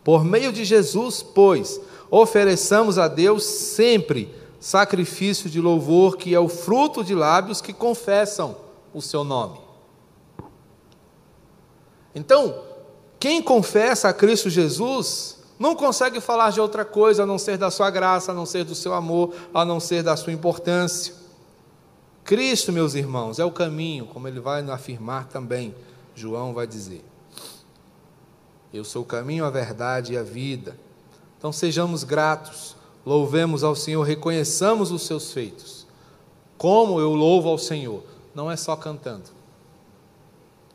Por 0.03 0.23
meio 0.23 0.53
de 0.53 0.65
Jesus, 0.65 1.23
pois, 1.23 1.81
ofereçamos 2.11 2.99
a 2.99 3.09
Deus 3.09 3.45
sempre 3.45 4.35
sacrifício 4.61 5.49
de 5.49 5.61
louvor, 5.61 6.17
que 6.17 6.35
é 6.35 6.41
o 6.41 6.49
fruto 6.49 7.03
de 7.03 7.15
lábios 7.15 7.61
que 7.61 7.73
confessam 7.73 8.57
o 8.93 9.01
seu 9.01 9.25
nome. 9.25 9.59
Então, 12.15 12.63
quem 13.25 13.41
confessa 13.41 14.11
a 14.11 14.13
Cristo 14.13 14.51
Jesus 14.51 15.39
não 15.59 15.75
consegue 15.75 16.21
falar 16.21 16.53
de 16.53 16.61
outra 16.61 16.85
coisa 16.85 17.23
a 17.23 17.27
não 17.27 17.39
ser 17.39 17.57
da 17.57 17.71
sua 17.71 17.89
graça, 17.89 18.33
a 18.33 18.35
não 18.35 18.45
ser 18.45 18.65
do 18.65 18.75
seu 18.75 18.93
amor, 18.93 19.35
a 19.55 19.65
não 19.65 19.81
ser 19.81 20.03
da 20.03 20.15
sua 20.15 20.31
importância. 20.31 21.15
Cristo, 22.23 22.71
meus 22.71 22.95
irmãos, 22.95 23.39
é 23.39 23.45
o 23.47 23.51
caminho, 23.51 24.05
como 24.05 24.29
ele 24.29 24.41
vai 24.41 24.61
afirmar 24.69 25.27
também, 25.29 25.75
João 26.15 26.53
vai 26.53 26.67
dizer. 26.67 27.03
Eu 28.71 28.85
sou 28.85 29.01
o 29.01 29.07
caminho, 29.07 29.47
a 29.47 29.51
verdade 29.51 30.13
e 30.13 30.19
a 30.19 30.23
vida. 30.23 30.77
Então 31.39 31.51
sejamos 31.51 32.05
gratos, 32.05 32.77
louvemos 33.07 33.65
ao 33.65 33.75
Senhor, 33.75 34.03
reconheçamos 34.03 34.93
os 34.93 35.07
seus 35.07 35.33
feitos. 35.33 35.87
Como 36.59 37.01
eu 37.01 37.15
louvo 37.15 37.49
ao 37.49 37.57
Senhor? 37.57 38.03
Não 38.35 38.51
é 38.51 38.57
só 38.59 38.77
cantando. 38.77 39.31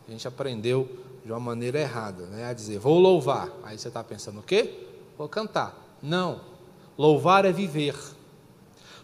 A 0.08 0.12
gente 0.12 0.28
aprendeu 0.28 0.90
de 1.24 1.32
uma 1.32 1.40
maneira 1.40 1.80
errada, 1.80 2.26
né? 2.28 2.46
a 2.46 2.54
dizer, 2.54 2.80
vou 2.80 3.00
louvar. 3.00 3.50
Aí 3.64 3.78
você 3.78 3.88
está 3.88 4.04
pensando 4.04 4.40
o 4.40 4.44
quê? 4.44 4.88
Vou 5.18 5.28
cantar. 5.28 5.76
Não. 6.02 6.42
Louvar 6.98 7.46
é 7.46 7.52
viver. 7.52 7.96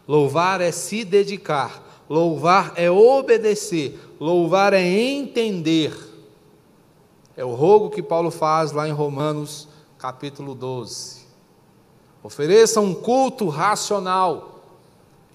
Louvar 0.08 0.62
é 0.62 0.72
se 0.72 1.04
dedicar. 1.04 1.84
Louvar 2.10 2.74
é 2.76 2.90
obedecer. 2.90 4.00
Louvar 4.20 4.74
é 4.74 4.82
entender. 4.82 5.94
É 7.36 7.44
o 7.44 7.54
rogo 7.54 7.90
que 7.90 8.02
Paulo 8.02 8.32
faz 8.32 8.72
lá 8.72 8.88
em 8.88 8.92
Romanos, 8.92 9.68
capítulo 9.98 10.56
12. 10.56 11.26
Ofereça 12.24 12.80
um 12.80 12.94
culto 12.94 13.50
racional 13.50 14.55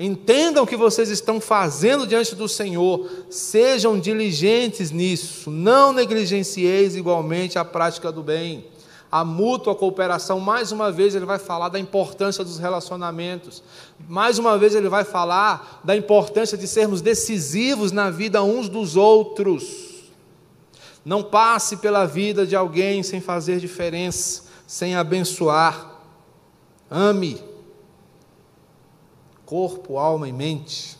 Entendam 0.02 0.64
o 0.64 0.66
que 0.66 0.78
vocês 0.78 1.10
estão 1.10 1.38
fazendo 1.42 2.06
diante 2.06 2.34
do 2.34 2.48
Senhor, 2.48 3.06
sejam 3.28 4.00
diligentes 4.00 4.90
nisso, 4.90 5.50
não 5.50 5.92
negligencieis 5.92 6.96
igualmente 6.96 7.58
a 7.58 7.66
prática 7.66 8.10
do 8.10 8.22
bem. 8.22 8.64
A 9.12 9.26
mútua 9.26 9.74
cooperação, 9.74 10.40
mais 10.40 10.72
uma 10.72 10.90
vez, 10.90 11.14
ele 11.14 11.26
vai 11.26 11.38
falar 11.38 11.68
da 11.68 11.78
importância 11.78 12.42
dos 12.42 12.58
relacionamentos, 12.58 13.62
mais 14.08 14.38
uma 14.38 14.56
vez, 14.56 14.74
ele 14.74 14.88
vai 14.88 15.04
falar 15.04 15.82
da 15.84 15.94
importância 15.94 16.56
de 16.56 16.66
sermos 16.66 17.02
decisivos 17.02 17.92
na 17.92 18.08
vida 18.08 18.42
uns 18.42 18.70
dos 18.70 18.96
outros. 18.96 20.06
Não 21.04 21.22
passe 21.22 21.76
pela 21.76 22.06
vida 22.06 22.46
de 22.46 22.56
alguém 22.56 23.02
sem 23.02 23.20
fazer 23.20 23.60
diferença, 23.60 24.44
sem 24.66 24.96
abençoar. 24.96 25.90
Ame 26.90 27.49
corpo, 29.50 29.98
alma 29.98 30.28
e 30.28 30.32
mente, 30.32 30.96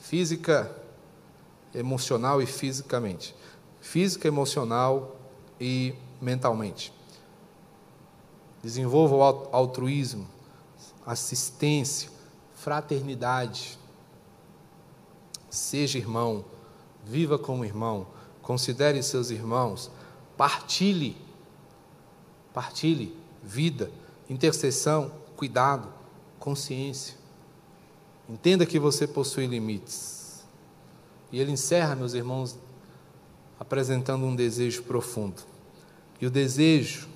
física, 0.00 0.76
emocional 1.72 2.42
e 2.42 2.46
fisicamente, 2.46 3.32
física, 3.80 4.26
emocional 4.26 5.14
e 5.60 5.94
mentalmente. 6.20 6.92
Desenvolva 8.60 9.14
o 9.14 9.22
altruísmo, 9.54 10.26
assistência, 11.06 12.10
fraternidade. 12.56 13.78
Seja 15.48 15.98
irmão, 15.98 16.44
viva 17.04 17.38
como 17.38 17.64
irmão, 17.64 18.08
considere 18.42 19.00
seus 19.00 19.30
irmãos, 19.30 19.92
partilhe, 20.36 21.16
partilhe 22.52 23.16
vida, 23.44 23.92
intercessão, 24.28 25.12
cuidado, 25.36 25.95
consciência. 26.46 27.16
Entenda 28.28 28.64
que 28.64 28.78
você 28.78 29.04
possui 29.04 29.46
limites. 29.46 30.44
E 31.32 31.40
ele 31.40 31.50
encerra, 31.50 31.96
meus 31.96 32.14
irmãos, 32.14 32.56
apresentando 33.58 34.24
um 34.24 34.36
desejo 34.36 34.84
profundo. 34.84 35.42
E 36.20 36.26
o 36.26 36.30
desejo 36.30 37.08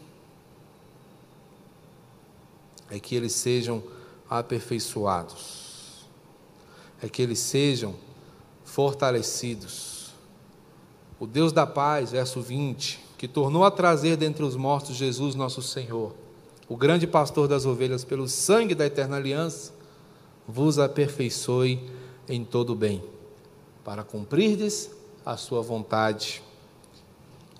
é 2.91 2.99
que 2.99 3.14
eles 3.14 3.33
sejam 3.33 3.85
aperfeiçoados, 4.28 6.09
é 7.01 7.09
que 7.09 7.22
eles 7.22 7.39
sejam 7.39 7.95
fortalecidos. 8.64 10.11
O 11.20 11.26
Deus 11.26 11.53
da 11.53 11.68
paz, 11.68 12.11
verso 12.11 12.43
20, 12.43 12.99
que 13.16 13.28
tornou 13.28 13.64
a 13.64 13.70
trazer 13.70 14.16
dentre 14.16 14.43
os 14.43 14.57
mortos 14.57 14.97
Jesus, 14.97 15.37
nosso 15.37 15.62
Senhor 15.62 16.16
o 16.71 16.77
grande 16.77 17.05
pastor 17.05 17.49
das 17.49 17.66
ovelhas, 17.66 18.05
pelo 18.05 18.29
sangue 18.29 18.77
da 18.77 18.87
eterna 18.87 19.16
aliança, 19.16 19.73
vos 20.47 20.79
aperfeiçoe 20.79 21.81
em 22.29 22.45
todo 22.45 22.77
bem, 22.77 23.03
para 23.85 24.05
cumprirdes 24.05 24.89
a 25.27 25.37
sua 25.37 25.62
vontade, 25.62 26.41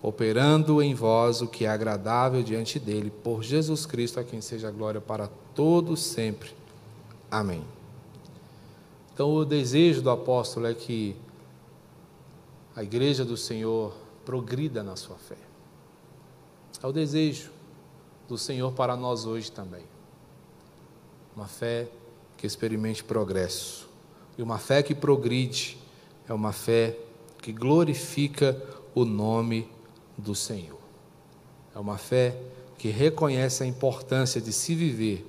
operando 0.01 0.81
em 0.81 0.95
vós 0.95 1.43
o 1.43 1.49
que 1.49 1.65
é 1.65 1.69
agradável 1.69 2.41
diante 2.41 2.79
dele, 2.79 3.11
por 3.11 3.43
Jesus 3.43 3.85
Cristo, 3.85 4.21
a 4.21 4.25
quem 4.25 4.41
seja 4.41 4.71
glória 4.71 5.01
para 5.01 5.29
todos 5.57 6.01
sempre. 6.01 6.53
Amém. 7.29 7.65
Então, 9.13 9.35
o 9.35 9.45
desejo 9.45 10.03
do 10.03 10.11
apóstolo 10.11 10.69
é 10.69 10.75
que 10.75 11.17
a 12.77 12.85
igreja 12.85 13.25
do 13.25 13.37
Senhor 13.37 13.93
progrida 14.25 14.85
na 14.85 14.95
sua 14.95 15.17
fé. 15.17 15.37
É 16.81 16.87
o 16.87 16.93
desejo 16.93 17.59
do 18.31 18.39
Senhor 18.39 18.71
para 18.71 18.97
nós 18.97 19.27
hoje 19.27 19.51
também. 19.51 19.83
Uma 21.35 21.49
fé 21.49 21.89
que 22.37 22.47
experimente 22.47 23.03
progresso. 23.03 23.89
E 24.39 24.43
uma 24.43 24.57
fé 24.57 24.85
que 24.85 24.95
progride 24.95 25.77
é 26.29 26.33
uma 26.33 26.53
fé 26.53 26.97
que 27.43 27.53
glorifica 27.53 28.57
o 28.95 29.05
nome 29.05 29.69
do 30.17 30.33
Senhor. 30.37 30.79
É 31.75 31.79
uma 31.81 31.99
fé 31.99 32.41
que 32.79 32.89
reconhece 32.89 33.65
a 33.65 33.67
importância 33.67 34.41
de 34.41 34.53
se 34.53 34.77
viver 34.77 35.27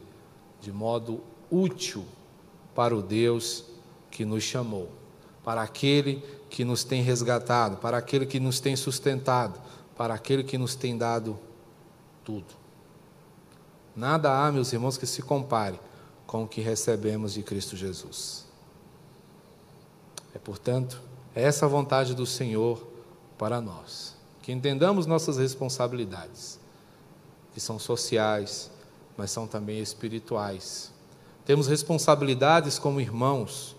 de 0.61 0.71
modo 0.71 1.23
útil 1.49 2.05
para 2.75 2.95
o 2.95 3.01
Deus 3.01 3.65
que 4.11 4.23
nos 4.23 4.43
chamou, 4.43 4.89
para 5.43 5.63
aquele 5.63 6.23
que 6.51 6.63
nos 6.63 6.83
tem 6.83 7.01
resgatado, 7.01 7.77
para 7.77 7.97
aquele 7.97 8.27
que 8.27 8.39
nos 8.39 8.59
tem 8.59 8.75
sustentado, 8.75 9.59
para 9.97 10.13
aquele 10.13 10.43
que 10.43 10.57
nos 10.57 10.75
tem 10.75 10.95
dado 10.95 11.39
tudo. 12.23 12.60
Nada 13.95 14.31
há, 14.31 14.51
meus 14.51 14.71
irmãos, 14.71 14.97
que 14.97 15.05
se 15.05 15.21
compare 15.21 15.79
com 16.25 16.43
o 16.43 16.47
que 16.47 16.61
recebemos 16.61 17.33
de 17.33 17.43
Cristo 17.43 17.75
Jesus. 17.75 18.45
É, 20.33 20.39
portanto, 20.39 21.01
essa 21.35 21.65
a 21.65 21.69
vontade 21.69 22.15
do 22.15 22.25
Senhor 22.25 22.87
para 23.37 23.59
nós. 23.59 24.15
Que 24.41 24.51
entendamos 24.51 25.05
nossas 25.05 25.37
responsabilidades, 25.37 26.59
que 27.53 27.59
são 27.59 27.77
sociais, 27.77 28.71
mas 29.17 29.29
são 29.29 29.45
também 29.45 29.79
espirituais. 29.79 30.91
Temos 31.45 31.67
responsabilidades 31.67 32.79
como 32.79 33.01
irmãos, 33.01 33.75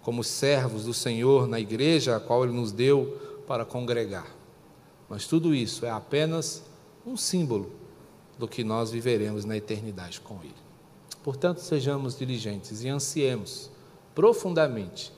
como 0.00 0.22
servos 0.22 0.84
do 0.84 0.94
Senhor 0.94 1.48
na 1.48 1.58
igreja 1.58 2.16
a 2.16 2.20
qual 2.20 2.44
Ele 2.44 2.52
nos 2.52 2.70
deu 2.70 3.42
para 3.48 3.64
congregar. 3.64 4.28
Mas 5.08 5.26
tudo 5.26 5.54
isso 5.54 5.84
é 5.84 5.90
apenas 5.90 6.62
um 7.04 7.16
símbolo 7.16 7.85
do 8.38 8.46
que 8.46 8.62
nós 8.62 8.90
viveremos 8.90 9.44
na 9.44 9.56
eternidade 9.56 10.20
com 10.20 10.40
Ele. 10.42 10.54
Portanto, 11.22 11.58
sejamos 11.58 12.16
diligentes 12.16 12.82
e 12.82 12.88
ansiemos 12.88 13.70
profundamente 14.14 15.12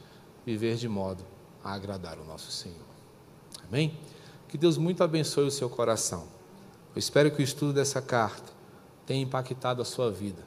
viver 0.47 0.77
de 0.77 0.89
modo 0.89 1.25
a 1.63 1.73
agradar 1.73 2.19
o 2.19 2.25
nosso 2.25 2.51
Senhor. 2.51 2.77
Amém? 3.67 3.99
Que 4.49 4.57
Deus 4.57 4.79
muito 4.79 5.05
abençoe 5.05 5.47
o 5.47 5.51
seu 5.51 5.69
coração. 5.69 6.27
Eu 6.95 6.99
espero 6.99 7.31
que 7.31 7.43
o 7.43 7.45
estudo 7.45 7.73
dessa 7.73 8.01
carta 8.01 8.53
tenha 9.05 9.23
impactado 9.23 9.83
a 9.83 9.85
sua 9.85 10.11
vida 10.11 10.43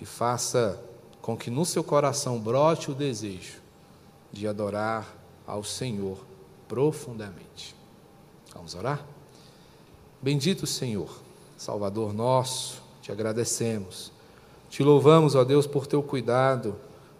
e 0.00 0.04
faça 0.04 0.82
com 1.22 1.36
que 1.36 1.50
no 1.50 1.64
seu 1.64 1.84
coração 1.84 2.40
brote 2.40 2.90
o 2.90 2.94
desejo 2.94 3.60
de 4.32 4.46
adorar 4.48 5.16
ao 5.46 5.62
Senhor 5.62 6.18
profundamente. 6.66 7.74
Vamos 8.54 8.74
orar? 8.74 9.04
Bendito 10.20 10.66
Senhor 10.66 11.27
Salvador 11.58 12.14
nosso, 12.14 12.80
te 13.02 13.10
agradecemos. 13.10 14.12
Te 14.70 14.84
louvamos, 14.84 15.34
ó 15.34 15.42
Deus, 15.42 15.66
por 15.66 15.88
teu 15.88 16.00
cuidado 16.02 16.76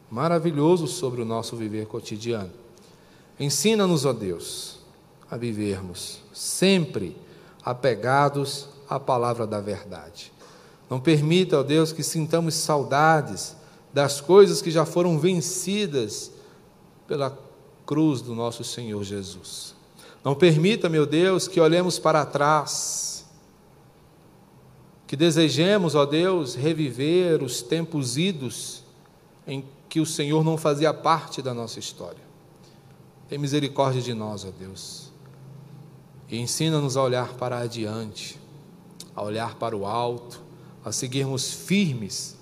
maravilhoso 0.08 0.86
sobre 0.86 1.20
o 1.20 1.24
nosso 1.24 1.56
viver 1.56 1.86
cotidiano. 1.86 2.52
Ensina-nos, 3.38 4.04
ó 4.04 4.12
Deus, 4.12 4.78
a 5.28 5.36
vivermos 5.36 6.20
sempre 6.32 7.16
apegados 7.64 8.68
à 8.88 9.00
palavra 9.00 9.44
da 9.44 9.60
verdade. 9.60 10.32
Não 10.88 11.00
permita, 11.00 11.58
ó 11.58 11.62
Deus, 11.64 11.92
que 11.92 12.04
sintamos 12.04 12.54
saudades 12.54 13.56
das 13.92 14.20
coisas 14.20 14.62
que 14.62 14.70
já 14.70 14.86
foram 14.86 15.18
vencidas 15.18 16.30
pela 17.08 17.36
cruz 17.84 18.20
do 18.20 18.36
nosso 18.36 18.62
Senhor 18.62 19.02
Jesus. 19.02 19.74
Não 20.22 20.36
permita, 20.36 20.88
meu 20.88 21.06
Deus, 21.06 21.48
que 21.48 21.60
olhemos 21.60 21.98
para 21.98 22.24
trás 22.24 23.17
que 25.08 25.16
desejemos, 25.16 25.94
ó 25.94 26.04
Deus, 26.04 26.54
reviver 26.54 27.42
os 27.42 27.62
tempos 27.62 28.18
idos 28.18 28.82
em 29.46 29.64
que 29.88 30.00
o 30.00 30.06
Senhor 30.06 30.44
não 30.44 30.58
fazia 30.58 30.92
parte 30.92 31.40
da 31.40 31.54
nossa 31.54 31.78
história. 31.78 32.20
Tem 33.26 33.38
misericórdia 33.38 34.02
de 34.02 34.12
nós, 34.12 34.44
ó 34.44 34.50
Deus, 34.50 35.10
e 36.28 36.38
ensina-nos 36.38 36.94
a 36.94 37.02
olhar 37.02 37.32
para 37.34 37.58
adiante, 37.58 38.38
a 39.16 39.22
olhar 39.22 39.54
para 39.54 39.74
o 39.74 39.86
alto, 39.86 40.42
a 40.84 40.92
seguirmos 40.92 41.54
firmes 41.54 42.36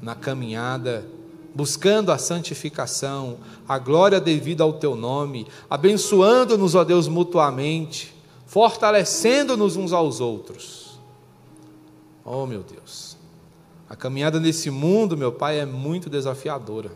na 0.00 0.14
caminhada, 0.14 1.04
buscando 1.52 2.12
a 2.12 2.18
santificação, 2.18 3.38
a 3.66 3.76
glória 3.76 4.20
devida 4.20 4.62
ao 4.62 4.74
Teu 4.74 4.94
nome, 4.94 5.48
abençoando-nos, 5.68 6.76
ó 6.76 6.84
Deus, 6.84 7.08
mutuamente, 7.08 8.14
fortalecendo-nos 8.46 9.74
uns 9.74 9.92
aos 9.92 10.20
outros 10.20 10.93
Oh, 12.24 12.46
meu 12.46 12.62
Deus. 12.62 13.16
A 13.88 13.94
caminhada 13.94 14.40
nesse 14.40 14.70
mundo, 14.70 15.16
meu 15.16 15.30
Pai, 15.30 15.60
é 15.60 15.66
muito 15.66 16.08
desafiadora. 16.08 16.90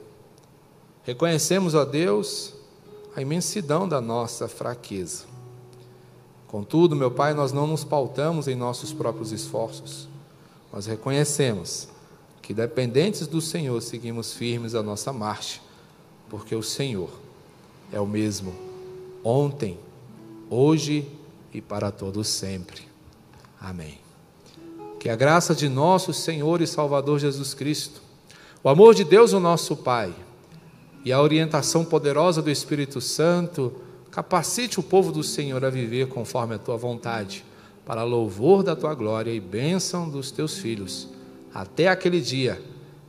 Reconhecemos, 1.02 1.74
ó 1.74 1.84
Deus, 1.84 2.54
a 3.14 3.20
imensidão 3.20 3.88
da 3.88 4.00
nossa 4.00 4.48
fraqueza. 4.48 5.24
Contudo, 6.46 6.96
meu 6.96 7.10
Pai, 7.10 7.34
nós 7.34 7.52
não 7.52 7.66
nos 7.66 7.84
pautamos 7.84 8.48
em 8.48 8.54
nossos 8.54 8.92
próprios 8.92 9.32
esforços. 9.32 10.08
Nós 10.72 10.86
reconhecemos 10.86 11.88
que, 12.40 12.54
dependentes 12.54 13.26
do 13.26 13.40
Senhor, 13.40 13.80
seguimos 13.82 14.32
firmes 14.32 14.74
a 14.74 14.82
nossa 14.82 15.12
marcha, 15.12 15.60
porque 16.30 16.54
o 16.54 16.62
Senhor 16.62 17.10
é 17.92 18.00
o 18.00 18.06
mesmo 18.06 18.54
ontem, 19.22 19.78
hoje 20.48 21.06
e 21.52 21.60
para 21.60 21.90
todos 21.90 22.28
sempre. 22.28 22.82
Amém. 23.60 24.07
Que 24.98 25.08
a 25.08 25.16
graça 25.16 25.54
de 25.54 25.68
nosso 25.68 26.12
Senhor 26.12 26.60
e 26.60 26.66
Salvador 26.66 27.18
Jesus 27.18 27.54
Cristo, 27.54 28.00
o 28.62 28.68
amor 28.68 28.94
de 28.94 29.04
Deus, 29.04 29.32
o 29.32 29.40
nosso 29.40 29.76
Pai, 29.76 30.12
e 31.04 31.12
a 31.12 31.22
orientação 31.22 31.84
poderosa 31.84 32.42
do 32.42 32.50
Espírito 32.50 33.00
Santo 33.00 33.72
capacite 34.10 34.80
o 34.80 34.82
povo 34.82 35.12
do 35.12 35.22
Senhor 35.22 35.64
a 35.64 35.70
viver 35.70 36.08
conforme 36.08 36.54
a 36.54 36.58
tua 36.58 36.76
vontade, 36.76 37.44
para 37.86 38.02
louvor 38.02 38.62
da 38.62 38.76
tua 38.76 38.94
glória 38.94 39.30
e 39.30 39.40
bênção 39.40 40.08
dos 40.10 40.30
teus 40.30 40.58
filhos, 40.58 41.08
até 41.54 41.88
aquele 41.88 42.20
dia 42.20 42.60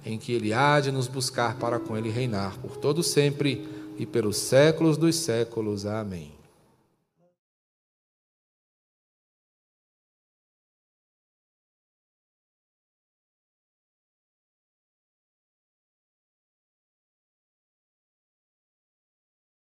em 0.05 0.17
que 0.17 0.31
Ele 0.31 0.53
há 0.53 0.79
de 0.79 0.91
nos 0.91 1.07
buscar 1.07 1.57
para 1.57 1.79
com 1.79 1.97
Ele 1.97 2.09
reinar 2.09 2.57
por 2.59 2.77
todo 2.77 3.03
sempre 3.03 3.67
e 3.97 4.05
pelos 4.05 4.37
séculos 4.37 4.97
dos 4.97 5.15
séculos. 5.17 5.85
Amém. 5.85 6.38